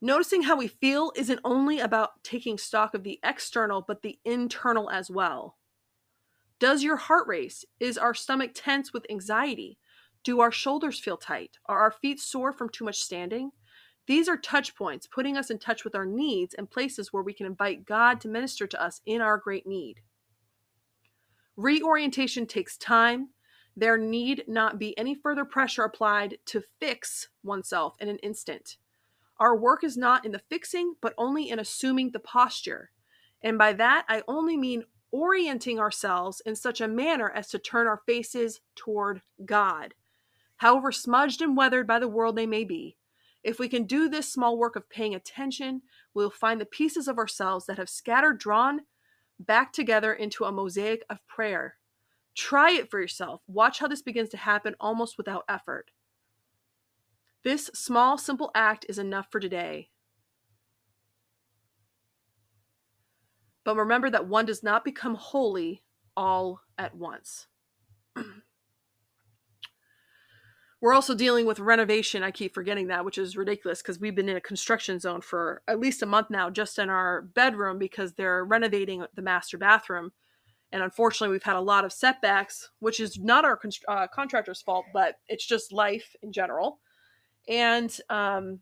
Noticing 0.01 0.43
how 0.43 0.55
we 0.55 0.67
feel 0.67 1.11
isn't 1.15 1.41
only 1.43 1.79
about 1.79 2.23
taking 2.23 2.57
stock 2.57 2.93
of 2.93 3.03
the 3.03 3.19
external, 3.23 3.83
but 3.85 4.01
the 4.01 4.17
internal 4.23 4.89
as 4.89 5.11
well. 5.11 5.57
Does 6.59 6.83
your 6.83 6.95
heart 6.95 7.27
race? 7.27 7.65
Is 7.79 7.97
our 7.97 8.13
stomach 8.13 8.51
tense 8.53 8.93
with 8.93 9.05
anxiety? 9.09 9.77
Do 10.23 10.39
our 10.41 10.51
shoulders 10.51 10.99
feel 10.99 11.17
tight? 11.17 11.57
Are 11.65 11.79
our 11.79 11.91
feet 11.91 12.19
sore 12.19 12.53
from 12.53 12.69
too 12.69 12.85
much 12.85 12.99
standing? 12.99 13.51
These 14.07 14.27
are 14.27 14.37
touch 14.37 14.75
points, 14.75 15.05
putting 15.05 15.37
us 15.37 15.49
in 15.49 15.59
touch 15.59 15.83
with 15.83 15.95
our 15.95 16.05
needs 16.05 16.53
and 16.53 16.69
places 16.69 17.13
where 17.13 17.23
we 17.23 17.33
can 17.33 17.45
invite 17.45 17.85
God 17.85 18.19
to 18.21 18.27
minister 18.27 18.67
to 18.67 18.81
us 18.81 19.01
in 19.05 19.21
our 19.21 19.37
great 19.37 19.67
need. 19.67 20.01
Reorientation 21.55 22.45
takes 22.45 22.77
time. 22.77 23.29
There 23.79 23.97
need 23.97 24.43
not 24.45 24.77
be 24.77 24.97
any 24.97 25.15
further 25.15 25.45
pressure 25.45 25.85
applied 25.85 26.37
to 26.47 26.61
fix 26.81 27.29
oneself 27.45 27.95
in 28.01 28.09
an 28.09 28.17
instant. 28.17 28.75
Our 29.39 29.55
work 29.55 29.85
is 29.85 29.95
not 29.95 30.25
in 30.25 30.33
the 30.33 30.41
fixing, 30.49 30.95
but 30.99 31.13
only 31.17 31.49
in 31.49 31.59
assuming 31.59 32.11
the 32.11 32.19
posture. 32.19 32.91
And 33.41 33.57
by 33.57 33.71
that, 33.71 34.03
I 34.09 34.23
only 34.27 34.57
mean 34.57 34.83
orienting 35.11 35.79
ourselves 35.79 36.41
in 36.45 36.57
such 36.57 36.81
a 36.81 36.89
manner 36.89 37.31
as 37.31 37.47
to 37.51 37.57
turn 37.57 37.87
our 37.87 38.01
faces 38.05 38.59
toward 38.75 39.21
God, 39.45 39.93
however 40.57 40.91
smudged 40.91 41.41
and 41.41 41.55
weathered 41.55 41.87
by 41.87 41.99
the 41.99 42.09
world 42.09 42.35
they 42.35 42.45
may 42.45 42.65
be. 42.65 42.97
If 43.45 43.59
we 43.59 43.69
can 43.69 43.85
do 43.85 44.09
this 44.09 44.27
small 44.27 44.57
work 44.57 44.75
of 44.75 44.89
paying 44.89 45.15
attention, 45.15 45.83
we'll 46.13 46.29
find 46.29 46.59
the 46.59 46.65
pieces 46.65 47.07
of 47.07 47.17
ourselves 47.17 47.65
that 47.67 47.77
have 47.77 47.89
scattered 47.89 48.39
drawn 48.39 48.81
back 49.39 49.71
together 49.71 50.11
into 50.11 50.43
a 50.43 50.51
mosaic 50.51 51.05
of 51.09 51.25
prayer. 51.27 51.78
Try 52.39 52.71
it 52.71 52.89
for 52.89 53.01
yourself. 53.01 53.41
Watch 53.47 53.79
how 53.79 53.89
this 53.89 54.01
begins 54.01 54.29
to 54.29 54.37
happen 54.37 54.73
almost 54.79 55.17
without 55.17 55.43
effort. 55.49 55.91
This 57.43 57.69
small, 57.73 58.17
simple 58.17 58.49
act 58.55 58.85
is 58.87 58.97
enough 58.97 59.27
for 59.29 59.41
today. 59.41 59.89
But 63.65 63.75
remember 63.75 64.09
that 64.09 64.29
one 64.29 64.45
does 64.45 64.63
not 64.63 64.85
become 64.85 65.15
holy 65.15 65.83
all 66.15 66.61
at 66.77 66.95
once. 66.95 67.47
We're 70.79 70.93
also 70.93 71.15
dealing 71.15 71.45
with 71.45 71.59
renovation. 71.59 72.23
I 72.23 72.31
keep 72.31 72.53
forgetting 72.53 72.87
that, 72.87 73.03
which 73.03 73.17
is 73.17 73.35
ridiculous 73.35 73.81
because 73.81 73.99
we've 73.99 74.15
been 74.15 74.29
in 74.29 74.37
a 74.37 74.41
construction 74.41 74.97
zone 75.01 75.19
for 75.19 75.61
at 75.67 75.81
least 75.81 76.03
a 76.03 76.05
month 76.05 76.29
now, 76.29 76.49
just 76.49 76.79
in 76.79 76.89
our 76.89 77.21
bedroom 77.21 77.77
because 77.77 78.13
they're 78.13 78.45
renovating 78.45 79.05
the 79.13 79.21
master 79.21 79.57
bathroom. 79.57 80.13
And 80.71 80.83
unfortunately, 80.83 81.33
we've 81.33 81.43
had 81.43 81.55
a 81.55 81.61
lot 81.61 81.83
of 81.83 81.91
setbacks, 81.91 82.69
which 82.79 82.99
is 82.99 83.17
not 83.19 83.43
our 83.43 83.59
uh, 83.87 84.07
contractor's 84.07 84.61
fault, 84.61 84.85
but 84.93 85.15
it's 85.27 85.45
just 85.45 85.71
life 85.71 86.15
in 86.21 86.31
general 86.31 86.79
and 87.49 87.95
um, 88.09 88.59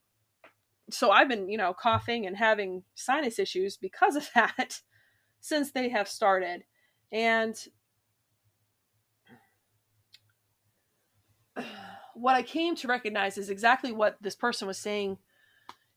so 0.90 1.12
I've 1.12 1.28
been, 1.28 1.50
you 1.50 1.58
know, 1.58 1.74
coughing 1.74 2.26
and 2.26 2.38
having 2.38 2.84
sinus 2.96 3.38
issues 3.38 3.76
because 3.78 4.16
of 4.16 4.30
that 4.36 4.82
since 5.42 5.72
they 5.72 5.90
have 5.90 6.08
started. 6.08 6.64
And 7.12 7.56
what 12.16 12.36
I 12.36 12.42
came 12.42 12.76
to 12.78 12.88
recognize 12.88 13.38
is 13.38 13.50
exactly 13.50 13.92
what 13.92 14.18
this 14.22 14.36
person 14.36 14.68
was 14.68 14.78
saying 14.78 15.18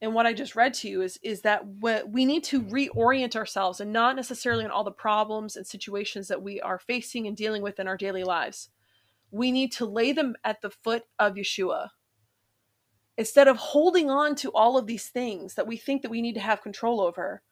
and 0.03 0.15
what 0.15 0.27
I 0.27 0.33
just 0.33 0.57
read 0.57 0.75
to 0.75 0.89
you 0.89 1.03
is 1.03 1.19
is 1.23 1.43
that 1.43 1.65
we 1.67 2.25
need 2.25 2.45
to 2.45 2.63
reorient 2.63 3.37
ourselves 3.37 3.81
and 3.81 3.93
not 3.93 4.17
necessarily 4.17 4.65
on 4.65 4.71
all 4.71 4.85
the 4.85 4.91
problems 4.91 5.57
and 5.57 5.67
situations 5.67 6.29
that 6.29 6.43
we 6.43 6.61
are 6.61 6.79
facing 6.79 7.27
and 7.27 7.37
dealing 7.37 7.63
with 7.63 7.79
in 7.79 7.87
our 7.87 7.97
daily 7.97 8.25
lives. 8.25 8.71
We 9.31 9.53
need 9.53 9.73
to 9.73 9.87
lay 9.87 10.13
them 10.13 10.37
at 10.43 10.61
the 10.63 10.71
foot 10.71 11.05
of 11.19 11.35
Yeshua. 11.35 11.91
Instead 13.17 13.49
of 13.49 13.59
holding 13.59 14.11
on 14.11 14.35
to 14.37 14.51
all 14.53 14.79
of 14.79 14.87
these 14.87 15.09
things 15.09 15.55
that 15.55 15.67
we 15.67 15.77
think 15.77 16.03
that 16.03 16.11
we 16.11 16.23
need 16.23 16.35
to 16.35 16.41
have 16.41 16.63
control 16.63 17.01
over 17.01 17.43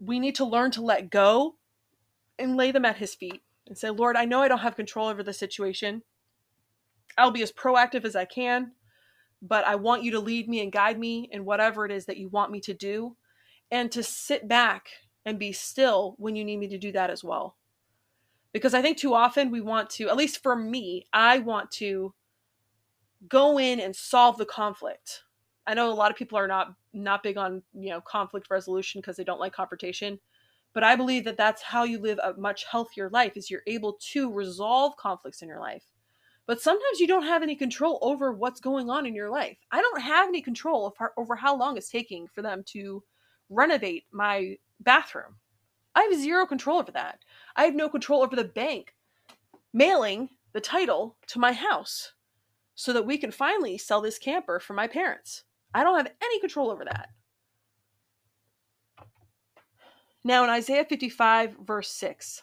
we 0.00 0.18
need 0.18 0.34
to 0.34 0.44
learn 0.44 0.70
to 0.70 0.80
let 0.80 1.10
go 1.10 1.56
and 2.38 2.56
lay 2.56 2.72
them 2.72 2.86
at 2.86 2.96
his 2.96 3.14
feet 3.14 3.42
and 3.66 3.76
say 3.76 3.90
lord 3.90 4.16
i 4.16 4.24
know 4.24 4.40
i 4.40 4.48
don't 4.48 4.60
have 4.60 4.76
control 4.76 5.08
over 5.08 5.22
the 5.22 5.32
situation. 5.32 6.02
I'll 7.18 7.30
be 7.30 7.42
as 7.42 7.52
proactive 7.52 8.04
as 8.04 8.16
I 8.16 8.24
can, 8.24 8.72
but 9.42 9.66
I 9.66 9.74
want 9.76 10.02
you 10.02 10.10
to 10.12 10.20
lead 10.20 10.48
me 10.48 10.60
and 10.60 10.72
guide 10.72 10.98
me 10.98 11.28
in 11.32 11.44
whatever 11.44 11.84
it 11.84 11.92
is 11.92 12.06
that 12.06 12.18
you 12.18 12.28
want 12.28 12.52
me 12.52 12.60
to 12.60 12.74
do 12.74 13.16
and 13.70 13.90
to 13.92 14.02
sit 14.02 14.48
back 14.48 14.88
and 15.24 15.38
be 15.38 15.52
still 15.52 16.14
when 16.18 16.36
you 16.36 16.44
need 16.44 16.58
me 16.58 16.68
to 16.68 16.78
do 16.78 16.92
that 16.92 17.10
as 17.10 17.22
well. 17.24 17.56
Because 18.52 18.74
I 18.74 18.82
think 18.82 18.98
too 18.98 19.14
often 19.14 19.50
we 19.50 19.60
want 19.60 19.90
to, 19.90 20.08
at 20.08 20.16
least 20.16 20.42
for 20.42 20.56
me, 20.56 21.06
I 21.12 21.38
want 21.38 21.70
to 21.72 22.14
go 23.28 23.58
in 23.58 23.80
and 23.80 23.94
solve 23.94 24.38
the 24.38 24.46
conflict. 24.46 25.22
I 25.66 25.74
know 25.74 25.90
a 25.90 25.94
lot 25.94 26.10
of 26.10 26.16
people 26.16 26.38
are 26.38 26.48
not 26.48 26.74
not 26.92 27.22
big 27.22 27.36
on, 27.36 27.62
you 27.72 27.90
know, 27.90 28.00
conflict 28.00 28.48
resolution 28.50 29.00
because 29.00 29.16
they 29.16 29.24
don't 29.24 29.38
like 29.38 29.52
confrontation, 29.52 30.18
but 30.72 30.82
I 30.82 30.96
believe 30.96 31.24
that 31.24 31.36
that's 31.36 31.62
how 31.62 31.84
you 31.84 32.00
live 32.00 32.18
a 32.18 32.34
much 32.36 32.64
healthier 32.64 33.08
life 33.10 33.36
is 33.36 33.50
you're 33.50 33.62
able 33.68 33.98
to 34.12 34.32
resolve 34.32 34.96
conflicts 34.96 35.42
in 35.42 35.48
your 35.48 35.60
life. 35.60 35.84
But 36.46 36.60
sometimes 36.60 36.98
you 36.98 37.06
don't 37.06 37.24
have 37.24 37.42
any 37.42 37.54
control 37.54 37.98
over 38.02 38.32
what's 38.32 38.60
going 38.60 38.90
on 38.90 39.06
in 39.06 39.14
your 39.14 39.30
life. 39.30 39.58
I 39.70 39.80
don't 39.80 40.00
have 40.00 40.28
any 40.28 40.42
control 40.42 40.94
over 41.16 41.36
how 41.36 41.56
long 41.56 41.76
it's 41.76 41.90
taking 41.90 42.26
for 42.26 42.42
them 42.42 42.64
to 42.68 43.02
renovate 43.48 44.04
my 44.10 44.56
bathroom. 44.80 45.36
I 45.94 46.02
have 46.02 46.14
zero 46.18 46.46
control 46.46 46.78
over 46.78 46.92
that. 46.92 47.20
I 47.56 47.64
have 47.64 47.74
no 47.74 47.88
control 47.88 48.22
over 48.22 48.34
the 48.34 48.44
bank 48.44 48.94
mailing 49.72 50.30
the 50.52 50.60
title 50.60 51.16
to 51.28 51.38
my 51.38 51.52
house 51.52 52.12
so 52.74 52.92
that 52.92 53.06
we 53.06 53.18
can 53.18 53.30
finally 53.30 53.78
sell 53.78 54.00
this 54.00 54.18
camper 54.18 54.58
for 54.58 54.72
my 54.72 54.86
parents. 54.86 55.44
I 55.74 55.84
don't 55.84 55.96
have 55.96 56.12
any 56.22 56.40
control 56.40 56.70
over 56.70 56.84
that. 56.84 57.10
Now, 60.24 60.44
in 60.44 60.50
Isaiah 60.50 60.84
55, 60.84 61.56
verse 61.64 61.90
6 61.92 62.42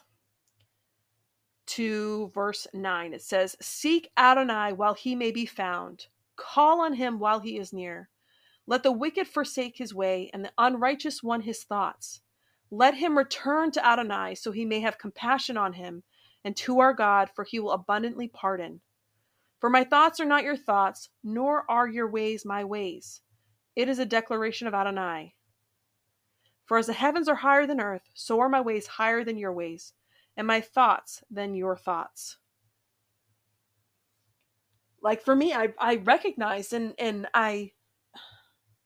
to 1.68 2.30
verse 2.34 2.66
9, 2.72 3.12
it 3.14 3.22
says, 3.22 3.56
Seek 3.60 4.10
Adonai 4.16 4.72
while 4.72 4.94
he 4.94 5.14
may 5.14 5.30
be 5.30 5.46
found, 5.46 6.06
call 6.36 6.80
on 6.80 6.94
him 6.94 7.18
while 7.18 7.40
he 7.40 7.58
is 7.58 7.72
near. 7.72 8.08
Let 8.66 8.82
the 8.82 8.92
wicked 8.92 9.28
forsake 9.28 9.78
his 9.78 9.94
way, 9.94 10.30
and 10.32 10.44
the 10.44 10.52
unrighteous 10.58 11.22
one 11.22 11.42
his 11.42 11.64
thoughts. 11.64 12.20
Let 12.70 12.94
him 12.94 13.16
return 13.16 13.70
to 13.72 13.86
Adonai, 13.86 14.34
so 14.34 14.52
he 14.52 14.64
may 14.64 14.80
have 14.80 14.98
compassion 14.98 15.56
on 15.56 15.72
him, 15.74 16.02
and 16.44 16.56
to 16.56 16.80
our 16.80 16.92
God, 16.92 17.30
for 17.34 17.44
he 17.44 17.60
will 17.60 17.72
abundantly 17.72 18.28
pardon. 18.28 18.80
For 19.58 19.70
my 19.70 19.84
thoughts 19.84 20.20
are 20.20 20.24
not 20.24 20.44
your 20.44 20.56
thoughts, 20.56 21.08
nor 21.24 21.64
are 21.70 21.88
your 21.88 22.08
ways 22.10 22.44
my 22.44 22.64
ways. 22.64 23.22
It 23.74 23.88
is 23.88 23.98
a 23.98 24.04
declaration 24.04 24.66
of 24.66 24.74
Adonai. 24.74 25.34
For 26.66 26.76
as 26.78 26.86
the 26.86 26.92
heavens 26.92 27.28
are 27.28 27.36
higher 27.36 27.66
than 27.66 27.80
earth, 27.80 28.10
so 28.14 28.40
are 28.40 28.48
my 28.48 28.60
ways 28.60 28.86
higher 28.86 29.24
than 29.24 29.38
your 29.38 29.52
ways, 29.52 29.94
and 30.38 30.46
my 30.46 30.60
thoughts 30.60 31.22
than 31.30 31.54
your 31.54 31.76
thoughts. 31.76 32.38
Like 35.02 35.22
for 35.22 35.34
me, 35.34 35.52
I, 35.52 35.74
I 35.78 35.96
recognized 35.96 36.72
and, 36.72 36.94
and 36.98 37.26
I 37.34 37.72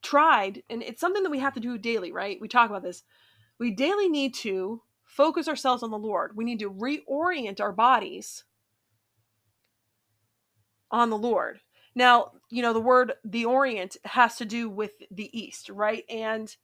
tried, 0.02 0.62
and 0.70 0.82
it's 0.82 1.00
something 1.00 1.22
that 1.22 1.30
we 1.30 1.38
have 1.40 1.54
to 1.54 1.60
do 1.60 1.76
daily, 1.76 2.10
right? 2.10 2.40
We 2.40 2.48
talk 2.48 2.70
about 2.70 2.82
this. 2.82 3.02
We 3.60 3.70
daily 3.70 4.08
need 4.08 4.34
to 4.36 4.82
focus 5.04 5.46
ourselves 5.46 5.82
on 5.82 5.90
the 5.90 5.98
Lord. 5.98 6.32
We 6.34 6.44
need 6.44 6.58
to 6.60 6.70
reorient 6.70 7.60
our 7.60 7.72
bodies 7.72 8.44
on 10.90 11.10
the 11.10 11.18
Lord. 11.18 11.60
Now, 11.94 12.32
you 12.48 12.62
know, 12.62 12.72
the 12.72 12.80
word 12.80 13.12
the 13.24 13.44
orient 13.44 13.98
has 14.04 14.36
to 14.36 14.46
do 14.46 14.70
with 14.70 14.92
the 15.10 15.38
east, 15.38 15.68
right? 15.68 16.04
And 16.08 16.54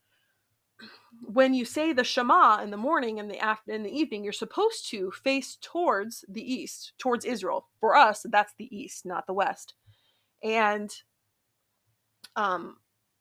when 1.22 1.54
you 1.54 1.64
say 1.64 1.92
the 1.92 2.04
Shema 2.04 2.62
in 2.62 2.70
the 2.70 2.76
morning 2.76 3.18
and 3.18 3.30
the 3.30 3.38
after 3.38 3.72
in 3.72 3.82
the 3.82 3.90
evening, 3.90 4.24
you're 4.24 4.32
supposed 4.32 4.88
to 4.90 5.10
face 5.10 5.58
towards 5.60 6.24
the 6.28 6.42
east, 6.42 6.92
towards 6.98 7.24
Israel. 7.24 7.68
For 7.80 7.96
us, 7.96 8.24
that's 8.28 8.54
the 8.58 8.74
east, 8.76 9.06
not 9.06 9.26
the 9.26 9.32
west. 9.32 9.74
And 10.42 10.94
um 12.36 12.76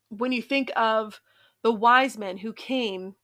when 0.10 0.32
you 0.32 0.42
think 0.42 0.72
of 0.76 1.22
the 1.64 1.72
wise 1.72 2.18
men 2.18 2.38
who 2.38 2.54
came 2.54 3.16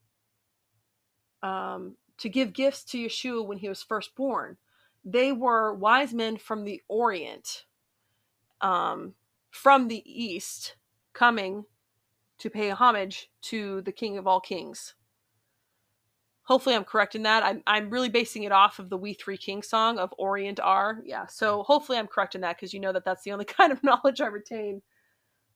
um, 1.41 1.95
to 2.17 2.29
give 2.29 2.53
gifts 2.53 2.83
to 2.85 2.97
Yeshua 3.05 3.45
when 3.45 3.57
he 3.57 3.69
was 3.69 3.83
first 3.83 4.15
born, 4.15 4.57
they 5.05 5.31
were 5.31 5.73
wise 5.73 6.13
men 6.13 6.37
from 6.37 6.63
the 6.63 6.81
Orient, 6.87 7.65
um, 8.61 9.13
from 9.51 9.87
the 9.87 10.03
East, 10.05 10.75
coming 11.13 11.65
to 12.39 12.49
pay 12.49 12.69
homage 12.69 13.29
to 13.43 13.81
the 13.81 13.91
King 13.91 14.17
of 14.17 14.27
all 14.27 14.39
Kings. 14.39 14.95
Hopefully, 16.43 16.75
I'm 16.75 16.83
correct 16.83 17.15
in 17.15 17.23
that. 17.23 17.43
I'm, 17.43 17.63
I'm 17.65 17.89
really 17.89 18.09
basing 18.09 18.43
it 18.43 18.51
off 18.51 18.79
of 18.79 18.89
the 18.89 18.97
We 18.97 19.13
Three 19.13 19.37
Kings 19.37 19.67
song 19.67 19.97
of 19.97 20.13
Orient 20.17 20.59
are. 20.59 20.99
Yeah, 21.05 21.25
so 21.25 21.63
hopefully, 21.63 21.97
I'm 21.97 22.07
correct 22.07 22.35
in 22.35 22.41
that 22.41 22.57
because 22.57 22.73
you 22.73 22.81
know 22.81 22.91
that 22.91 23.05
that's 23.05 23.23
the 23.23 23.31
only 23.31 23.45
kind 23.59 23.71
of 23.71 23.83
knowledge 23.83 24.19
I 24.19 24.27
retain. 24.27 24.81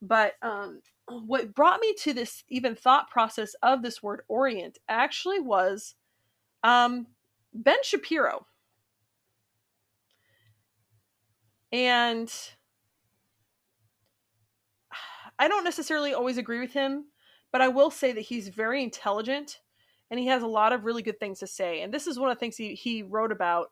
But 0.02 0.34
um, 0.42 0.82
what 1.08 1.54
brought 1.54 1.80
me 1.82 1.94
to 2.00 2.14
this 2.14 2.44
even 2.50 2.76
thought 2.76 3.10
process 3.10 3.56
of 3.64 3.82
this 3.82 4.02
word 4.02 4.22
orient 4.28 4.78
actually 4.88 5.40
was 5.40 5.96
um, 6.64 7.08
Ben 7.54 7.78
Shapiro. 7.84 8.46
And 11.72 12.32
I 15.40 15.48
don't 15.48 15.64
necessarily 15.64 16.14
always 16.14 16.38
agree 16.38 16.60
with 16.60 16.74
him, 16.74 17.06
but 17.52 17.62
I 17.62 17.68
will 17.68 17.92
say 17.92 18.12
that 18.12 18.22
he's 18.22 18.50
very 18.50 18.84
intelligent 18.84 19.60
and 20.10 20.20
he 20.20 20.28
has 20.28 20.44
a 20.44 20.48
lot 20.48 20.74
of 20.74 20.86
really 20.86 21.02
good 21.02 21.20
things 21.20 21.40
to 21.40 21.48
say. 21.48 21.82
And 21.82 21.94
this 21.94 22.08
is 22.08 22.18
one 22.18 22.30
of 22.30 22.36
the 22.36 22.40
things 22.40 22.58
he, 22.58 22.74
he 22.76 23.04
wrote 23.04 23.32
about. 23.32 23.68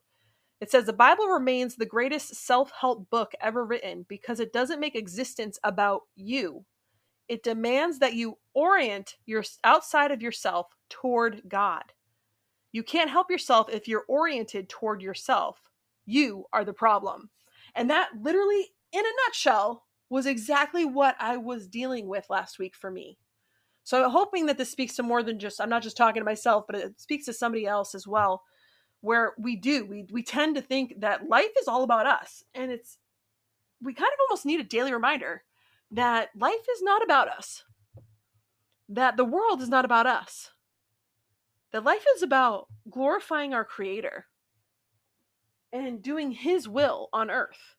It 0.61 0.71
says 0.71 0.85
the 0.85 0.93
Bible 0.93 1.27
remains 1.27 1.75
the 1.75 1.85
greatest 1.85 2.35
self 2.35 2.71
help 2.79 3.09
book 3.09 3.33
ever 3.41 3.65
written 3.65 4.05
because 4.07 4.39
it 4.39 4.53
doesn't 4.53 4.79
make 4.79 4.95
existence 4.95 5.59
about 5.63 6.01
you 6.15 6.65
it 7.27 7.43
demands 7.43 7.99
that 7.99 8.13
you 8.13 8.37
orient 8.53 9.15
your 9.25 9.43
outside 9.63 10.11
of 10.11 10.21
yourself 10.21 10.67
toward 10.89 11.41
God. 11.47 11.83
You 12.71 12.83
can't 12.83 13.09
help 13.09 13.31
yourself 13.31 13.69
if 13.69 13.87
you're 13.87 14.05
oriented 14.07 14.69
toward 14.69 15.01
yourself. 15.01 15.59
You 16.05 16.45
are 16.53 16.65
the 16.65 16.73
problem. 16.73 17.29
And 17.73 17.89
that 17.89 18.09
literally, 18.21 18.67
in 18.91 18.99
a 19.05 19.09
nutshell, 19.25 19.84
was 20.09 20.25
exactly 20.25 20.85
what 20.85 21.15
I 21.19 21.37
was 21.37 21.67
dealing 21.67 22.07
with 22.07 22.29
last 22.29 22.59
week 22.59 22.75
for 22.75 22.91
me. 22.91 23.17
So 23.83 24.03
I'm 24.03 24.11
hoping 24.11 24.47
that 24.47 24.57
this 24.57 24.71
speaks 24.71 24.95
to 24.95 25.03
more 25.03 25.21
than 25.21 25.39
just, 25.39 25.61
I'm 25.61 25.69
not 25.69 25.83
just 25.83 25.97
talking 25.97 26.21
to 26.21 26.25
myself, 26.25 26.65
but 26.67 26.75
it 26.75 26.99
speaks 26.99 27.25
to 27.25 27.33
somebody 27.33 27.65
else 27.65 27.93
as 27.93 28.07
well, 28.07 28.43
where 29.01 29.33
we 29.37 29.55
do, 29.55 29.85
we, 29.85 30.07
we 30.11 30.23
tend 30.23 30.55
to 30.55 30.61
think 30.61 31.01
that 31.01 31.29
life 31.29 31.51
is 31.61 31.67
all 31.67 31.83
about 31.83 32.07
us. 32.07 32.43
And 32.55 32.71
it's, 32.71 32.97
we 33.81 33.93
kind 33.93 34.11
of 34.11 34.19
almost 34.27 34.45
need 34.45 34.59
a 34.59 34.63
daily 34.63 34.91
reminder 34.91 35.43
that 35.91 36.29
life 36.35 36.65
is 36.73 36.81
not 36.81 37.03
about 37.03 37.27
us, 37.27 37.63
that 38.89 39.17
the 39.17 39.25
world 39.25 39.61
is 39.61 39.69
not 39.69 39.85
about 39.85 40.07
us, 40.07 40.49
that 41.71 41.83
life 41.83 42.05
is 42.15 42.23
about 42.23 42.67
glorifying 42.89 43.53
our 43.53 43.65
Creator 43.65 44.25
and 45.71 46.01
doing 46.01 46.31
His 46.31 46.67
will 46.67 47.09
on 47.13 47.29
earth. 47.29 47.74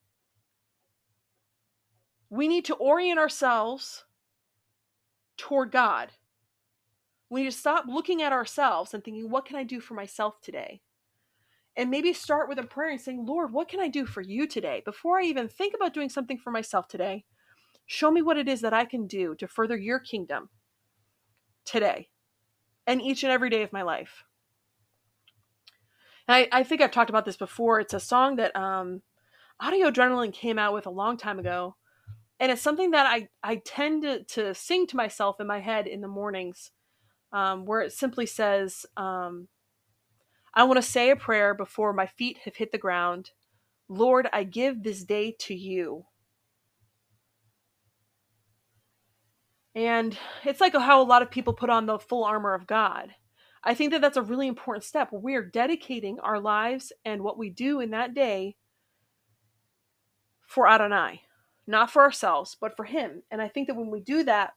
We 2.30 2.48
need 2.48 2.64
to 2.66 2.74
orient 2.74 3.18
ourselves 3.18 4.04
toward 5.36 5.70
God. 5.70 6.12
We 7.30 7.42
need 7.42 7.50
to 7.50 7.56
stop 7.56 7.84
looking 7.88 8.22
at 8.22 8.32
ourselves 8.32 8.94
and 8.94 9.04
thinking, 9.04 9.30
what 9.30 9.44
can 9.44 9.56
I 9.56 9.64
do 9.64 9.80
for 9.80 9.94
myself 9.94 10.40
today? 10.40 10.80
And 11.76 11.90
maybe 11.90 12.12
start 12.12 12.48
with 12.48 12.58
a 12.58 12.62
prayer 12.62 12.90
and 12.90 13.00
saying, 13.00 13.26
Lord, 13.26 13.52
what 13.52 13.68
can 13.68 13.80
I 13.80 13.88
do 13.88 14.06
for 14.06 14.22
you 14.22 14.46
today? 14.46 14.82
Before 14.84 15.20
I 15.20 15.24
even 15.24 15.48
think 15.48 15.74
about 15.74 15.92
doing 15.92 16.08
something 16.08 16.38
for 16.38 16.50
myself 16.50 16.88
today, 16.88 17.24
Show 17.86 18.10
me 18.10 18.20
what 18.20 18.36
it 18.36 18.48
is 18.48 18.60
that 18.62 18.74
I 18.74 18.84
can 18.84 19.06
do 19.06 19.36
to 19.36 19.46
further 19.46 19.76
your 19.76 20.00
kingdom 20.00 20.50
today 21.64 22.08
and 22.86 23.00
each 23.00 23.22
and 23.22 23.32
every 23.32 23.48
day 23.48 23.62
of 23.62 23.72
my 23.72 23.82
life. 23.82 24.24
I, 26.28 26.48
I 26.50 26.64
think 26.64 26.80
I've 26.80 26.90
talked 26.90 27.10
about 27.10 27.24
this 27.24 27.36
before. 27.36 27.78
It's 27.78 27.94
a 27.94 28.00
song 28.00 28.36
that 28.36 28.54
um, 28.56 29.02
Audio 29.60 29.88
Adrenaline 29.88 30.32
came 30.32 30.58
out 30.58 30.74
with 30.74 30.86
a 30.86 30.90
long 30.90 31.16
time 31.16 31.38
ago. 31.38 31.76
And 32.38 32.53
it's 32.53 32.62
something 32.62 32.90
that 32.90 33.07
I, 33.07 33.29
I 33.42 33.57
tend 33.57 34.03
to, 34.03 34.22
to 34.25 34.55
sing 34.55 34.87
to 34.88 34.96
myself 34.96 35.40
in 35.40 35.46
my 35.46 35.61
head 35.61 35.87
in 35.87 36.01
the 36.01 36.09
mornings, 36.09 36.70
um, 37.33 37.64
where 37.64 37.81
it 37.81 37.92
simply 37.92 38.27
says, 38.27 38.85
um, 38.96 39.49
I 40.55 40.64
want 40.64 40.77
to 40.77 40.83
say 40.83 41.11
a 41.11 41.16
prayer 41.16 41.55
before 41.55 41.92
my 41.92 42.07
feet 42.07 42.38
have 42.44 42.57
hit 42.57 42.72
the 42.72 42.79
ground. 42.79 43.31
Lord, 43.88 44.29
I 44.33 44.44
give 44.44 44.83
this 44.83 45.05
day 45.05 45.35
to 45.40 45.55
you. 45.55 46.07
And 49.75 50.16
it's 50.44 50.61
like 50.61 50.75
how 50.75 51.03
a 51.03 51.05
lot 51.05 51.20
of 51.20 51.31
people 51.31 51.53
put 51.53 51.68
on 51.68 51.85
the 51.85 51.99
full 51.99 52.25
armor 52.25 52.55
of 52.55 52.66
God. 52.66 53.14
I 53.62 53.75
think 53.75 53.92
that 53.92 54.01
that's 54.01 54.16
a 54.16 54.22
really 54.22 54.46
important 54.46 54.85
step. 54.85 55.11
We 55.12 55.35
are 55.35 55.44
dedicating 55.44 56.18
our 56.20 56.40
lives 56.40 56.92
and 57.05 57.22
what 57.22 57.37
we 57.37 57.51
do 57.51 57.81
in 57.81 57.90
that 57.90 58.14
day 58.14 58.57
for 60.46 60.66
Adonai, 60.66 61.22
not 61.66 61.90
for 61.90 62.02
ourselves, 62.02 62.57
but 62.61 62.76
for 62.76 62.85
Him. 62.85 63.22
And 63.31 63.42
I 63.42 63.48
think 63.48 63.66
that 63.68 63.76
when 63.76 63.90
we 63.90 64.00
do 64.00 64.22
that, 64.24 64.52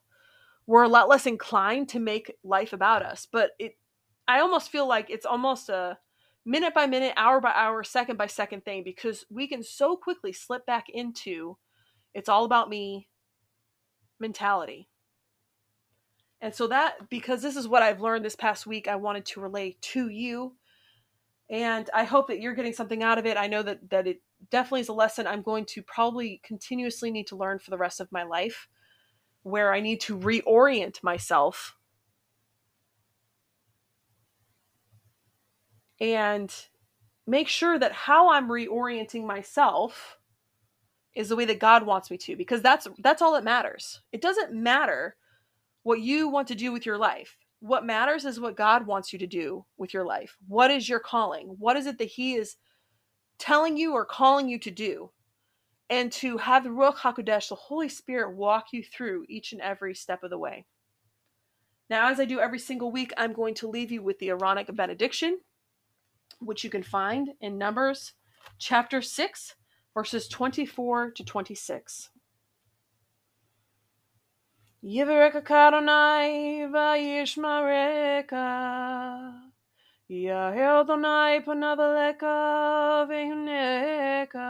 we're 0.68 0.84
a 0.84 0.90
lot 0.90 1.10
less 1.10 1.26
inclined 1.26 1.90
to 1.90 2.00
make 2.00 2.36
life 2.44 2.74
about 2.74 3.04
us. 3.04 3.28
But 3.32 3.52
it, 3.58 3.74
I 4.28 4.40
almost 4.40 4.72
feel 4.72 4.88
like 4.88 5.10
it's 5.10 5.26
almost 5.26 5.70
a 5.70 5.98
minute 6.46 6.74
by 6.74 6.86
minute, 6.86 7.14
hour 7.18 7.42
by 7.42 7.54
hour, 7.56 7.84
second 7.84 8.18
by 8.18 8.28
second 8.28 8.66
thing 8.66 8.84
because 8.84 9.26
we 9.30 9.48
can 9.48 9.64
so 9.64 9.96
quickly 9.96 10.32
slip 10.32 10.66
back 10.66 10.86
into 10.90 11.58
it's 12.14 12.30
all 12.30 12.46
about 12.46 12.70
me 12.70 13.08
mentality. 14.20 14.90
And 16.42 16.54
so 16.56 16.68
that 16.68 17.10
because 17.10 17.42
this 17.42 17.56
is 17.56 17.68
what 17.68 17.84
I've 17.84 18.02
learned 18.02 18.24
this 18.24 18.36
past 18.36 18.66
week, 18.66 18.88
I 18.88 18.96
wanted 18.96 19.26
to 19.28 19.42
relay 19.42 19.78
to 19.82 20.10
you. 20.10 20.56
And 21.50 21.90
I 21.94 22.04
hope 22.04 22.28
that 22.28 22.40
you're 22.40 22.54
getting 22.54 22.74
something 22.74 23.04
out 23.04 23.18
of 23.18 23.26
it. 23.26 23.38
I 23.38 23.48
know 23.48 23.64
that 23.64 23.90
that 23.90 24.08
it 24.08 24.22
definitely 24.52 24.82
is 24.82 24.90
a 24.90 24.94
lesson 24.94 25.28
I'm 25.28 25.42
going 25.42 25.66
to 25.66 25.82
probably 25.82 26.42
continuously 26.44 27.12
need 27.12 27.28
to 27.28 27.36
learn 27.36 27.60
for 27.60 27.72
the 27.72 27.78
rest 27.78 28.00
of 28.00 28.12
my 28.12 28.24
life 28.24 28.68
where 29.44 29.74
I 29.74 29.80
need 29.80 30.02
to 30.02 30.18
reorient 30.18 31.02
myself 31.04 31.76
and 36.00 36.54
make 37.28 37.48
sure 37.48 37.78
that 37.78 37.92
how 37.92 38.32
I'm 38.32 38.50
reorienting 38.50 39.26
myself 39.26 40.18
is 41.16 41.30
the 41.30 41.36
way 41.36 41.46
that 41.46 41.60
God 41.60 41.86
wants 41.86 42.10
me 42.10 42.18
to 42.18 42.36
because 42.36 42.62
that's 42.62 42.88
that's 43.00 43.22
all 43.22 43.34
that 43.34 43.44
matters. 43.44 44.02
It 44.12 44.22
doesn't 44.22 44.54
matter 44.54 45.16
what 45.84 46.00
you 46.02 46.30
want 46.30 46.48
to 46.50 46.56
do 46.56 46.72
with 46.72 46.86
your 46.86 46.98
life. 46.98 47.38
What 47.60 47.86
matters 47.86 48.26
is 48.26 48.40
what 48.40 48.56
God 48.56 48.88
wants 48.88 49.12
you 49.12 49.20
to 49.20 49.28
do 49.28 49.66
with 49.78 49.94
your 49.94 50.06
life. 50.06 50.38
What 50.48 50.72
is 50.72 50.88
your 50.88 51.00
calling? 51.00 51.56
What 51.60 51.76
is 51.76 51.86
it 51.88 51.98
that 51.98 52.06
he 52.06 52.36
is 52.36 52.56
telling 53.40 53.78
you 53.78 53.94
or 53.94 54.06
calling 54.06 54.50
you 54.50 54.60
to 54.60 54.72
do? 54.72 55.12
And 55.90 56.12
to 56.14 56.38
have 56.38 56.64
the 56.64 56.70
Ruach 56.70 56.98
HaKodesh, 56.98 57.50
the 57.50 57.56
Holy 57.56 57.90
Spirit, 57.90 58.36
walk 58.36 58.68
you 58.72 58.84
through 58.84 59.26
each 59.28 59.54
and 59.54 59.62
every 59.62 59.96
step 59.96 60.24
of 60.24 60.30
the 60.30 60.38
way. 60.38 60.66
Now, 61.90 62.12
as 62.12 62.20
I 62.20 62.26
do 62.26 62.40
every 62.40 62.60
single 62.60 62.92
week, 62.92 63.12
I'm 63.18 63.34
going 63.34 63.56
to 63.56 63.68
leave 63.68 63.92
you 63.92 64.04
with 64.04 64.20
the 64.20 64.30
Aaronic 64.30 64.68
benediction 64.76 65.40
which 66.40 66.64
you 66.64 66.70
can 66.70 66.84
find 66.84 67.32
in 67.42 67.58
Numbers 67.58 68.14
chapter 68.58 69.02
6, 69.02 69.56
verses 69.94 70.28
24 70.28 71.12
to 71.12 71.24
26. 71.24 72.10
Yivareka 74.84 75.44
Kadonai 75.44 76.70
vayishmareka 76.72 79.49
Yahel 80.10 80.86
Donai 80.86 81.46
panavaleka 81.46 83.06
vehuneka 83.08 84.42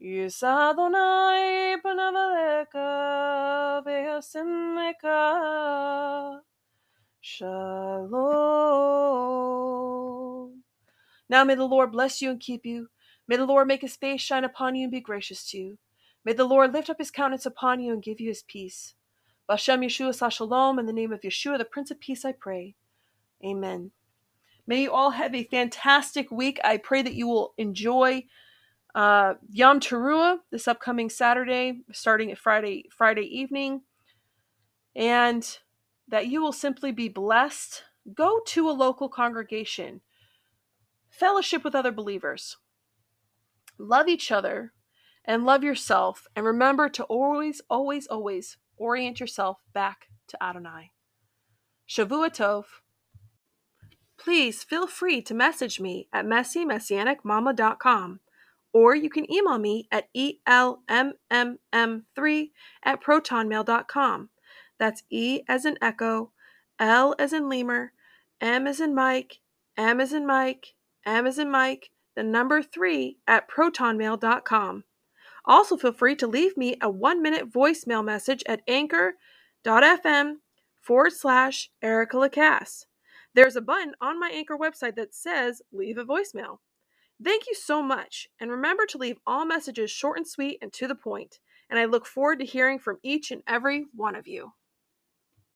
Yisadonai 0.00 1.76
panavaleka 1.84 3.82
vehasimeka 3.84 5.18
Shalom. 7.20 8.22
Now 11.28 11.42
may 11.42 11.56
the 11.56 11.64
Lord 11.64 11.90
bless 11.90 12.22
you 12.22 12.30
and 12.30 12.38
keep 12.38 12.64
you. 12.64 12.90
May 13.26 13.34
the 13.36 13.46
Lord 13.46 13.66
make 13.66 13.80
his 13.80 13.96
face 13.96 14.20
shine 14.20 14.44
upon 14.44 14.76
you 14.76 14.84
and 14.84 14.92
be 14.92 15.00
gracious 15.00 15.50
to 15.50 15.58
you. 15.58 15.78
May 16.24 16.34
the 16.34 16.44
Lord 16.44 16.72
lift 16.72 16.88
up 16.88 16.98
his 16.98 17.10
countenance 17.10 17.46
upon 17.46 17.80
you 17.80 17.92
and 17.92 18.00
give 18.00 18.20
you 18.20 18.28
his 18.28 18.44
peace. 18.44 18.94
Bashem 19.50 19.84
Yeshua 19.84 20.32
Shalom, 20.32 20.78
in 20.78 20.86
the 20.86 20.92
name 20.92 21.12
of 21.12 21.22
Yeshua, 21.22 21.58
the 21.58 21.64
Prince 21.64 21.90
of 21.90 21.98
Peace, 21.98 22.24
I 22.24 22.30
pray. 22.30 22.76
Amen. 23.44 23.92
May 24.66 24.82
you 24.82 24.92
all 24.92 25.10
have 25.10 25.34
a 25.34 25.44
fantastic 25.44 26.30
week. 26.30 26.60
I 26.62 26.76
pray 26.76 27.02
that 27.02 27.14
you 27.14 27.26
will 27.26 27.54
enjoy 27.56 28.24
uh, 28.94 29.34
Yom 29.50 29.80
Teruah 29.80 30.38
this 30.50 30.68
upcoming 30.68 31.08
Saturday, 31.08 31.80
starting 31.92 32.30
at 32.32 32.38
Friday 32.38 32.84
Friday 32.90 33.22
evening, 33.22 33.82
and 34.94 35.58
that 36.08 36.26
you 36.26 36.42
will 36.42 36.52
simply 36.52 36.92
be 36.92 37.08
blessed. 37.08 37.84
Go 38.14 38.40
to 38.46 38.68
a 38.68 38.72
local 38.72 39.08
congregation, 39.08 40.00
fellowship 41.10 41.62
with 41.64 41.74
other 41.74 41.92
believers, 41.92 42.56
love 43.78 44.08
each 44.08 44.32
other, 44.32 44.72
and 45.24 45.44
love 45.44 45.62
yourself. 45.62 46.26
And 46.34 46.44
remember 46.44 46.88
to 46.88 47.04
always, 47.04 47.60
always, 47.70 48.06
always 48.06 48.56
orient 48.76 49.20
yourself 49.20 49.58
back 49.72 50.08
to 50.28 50.42
Adonai. 50.42 50.92
Shavua 51.88 52.30
Tov. 52.30 52.64
Please 54.28 54.62
feel 54.62 54.86
free 54.86 55.22
to 55.22 55.32
message 55.32 55.80
me 55.80 56.06
at 56.12 56.26
messymessianicmama.com 56.26 58.20
or 58.74 58.94
you 58.94 59.08
can 59.08 59.32
email 59.32 59.56
me 59.56 59.88
at 59.90 60.12
elmmm3 60.14 61.16
at 62.82 63.02
protonmail.com. 63.02 64.28
That's 64.78 65.02
E 65.08 65.40
as 65.48 65.64
in 65.64 65.78
echo, 65.80 66.32
L 66.78 67.14
as 67.18 67.32
in 67.32 67.48
lemur, 67.48 67.94
M 68.38 68.66
as 68.66 68.80
in 68.80 68.94
Mike, 68.94 69.38
M 69.78 69.98
as 69.98 70.12
in 70.12 70.26
Mike, 70.26 70.74
M 71.06 71.26
as 71.26 71.38
in 71.38 71.50
Mike, 71.50 71.88
the 72.14 72.22
number 72.22 72.62
3 72.62 73.16
at 73.26 73.48
protonmail.com. 73.48 74.84
Also, 75.46 75.78
feel 75.78 75.92
free 75.92 76.16
to 76.16 76.26
leave 76.26 76.54
me 76.54 76.76
a 76.82 76.90
one 76.90 77.22
minute 77.22 77.50
voicemail 77.50 78.04
message 78.04 78.44
at 78.46 78.60
anchor.fm 78.68 80.34
forward 80.82 81.12
slash 81.14 81.70
Erica 81.80 82.18
Lacasse. 82.18 82.84
There's 83.34 83.56
a 83.56 83.60
button 83.60 83.94
on 84.00 84.18
my 84.18 84.30
Anchor 84.30 84.56
website 84.56 84.96
that 84.96 85.14
says 85.14 85.62
leave 85.72 85.98
a 85.98 86.04
voicemail. 86.04 86.58
Thank 87.22 87.46
you 87.46 87.54
so 87.54 87.82
much, 87.82 88.28
and 88.40 88.50
remember 88.50 88.86
to 88.86 88.98
leave 88.98 89.18
all 89.26 89.44
messages 89.44 89.90
short 89.90 90.18
and 90.18 90.26
sweet 90.26 90.58
and 90.62 90.72
to 90.74 90.86
the 90.88 90.94
point. 90.94 91.40
and 91.70 91.78
I 91.78 91.84
look 91.84 92.06
forward 92.06 92.38
to 92.40 92.44
hearing 92.46 92.78
from 92.78 92.98
each 93.02 93.30
and 93.30 93.42
every 93.46 93.86
one 93.94 94.14
of 94.14 94.26
you. 94.26 94.52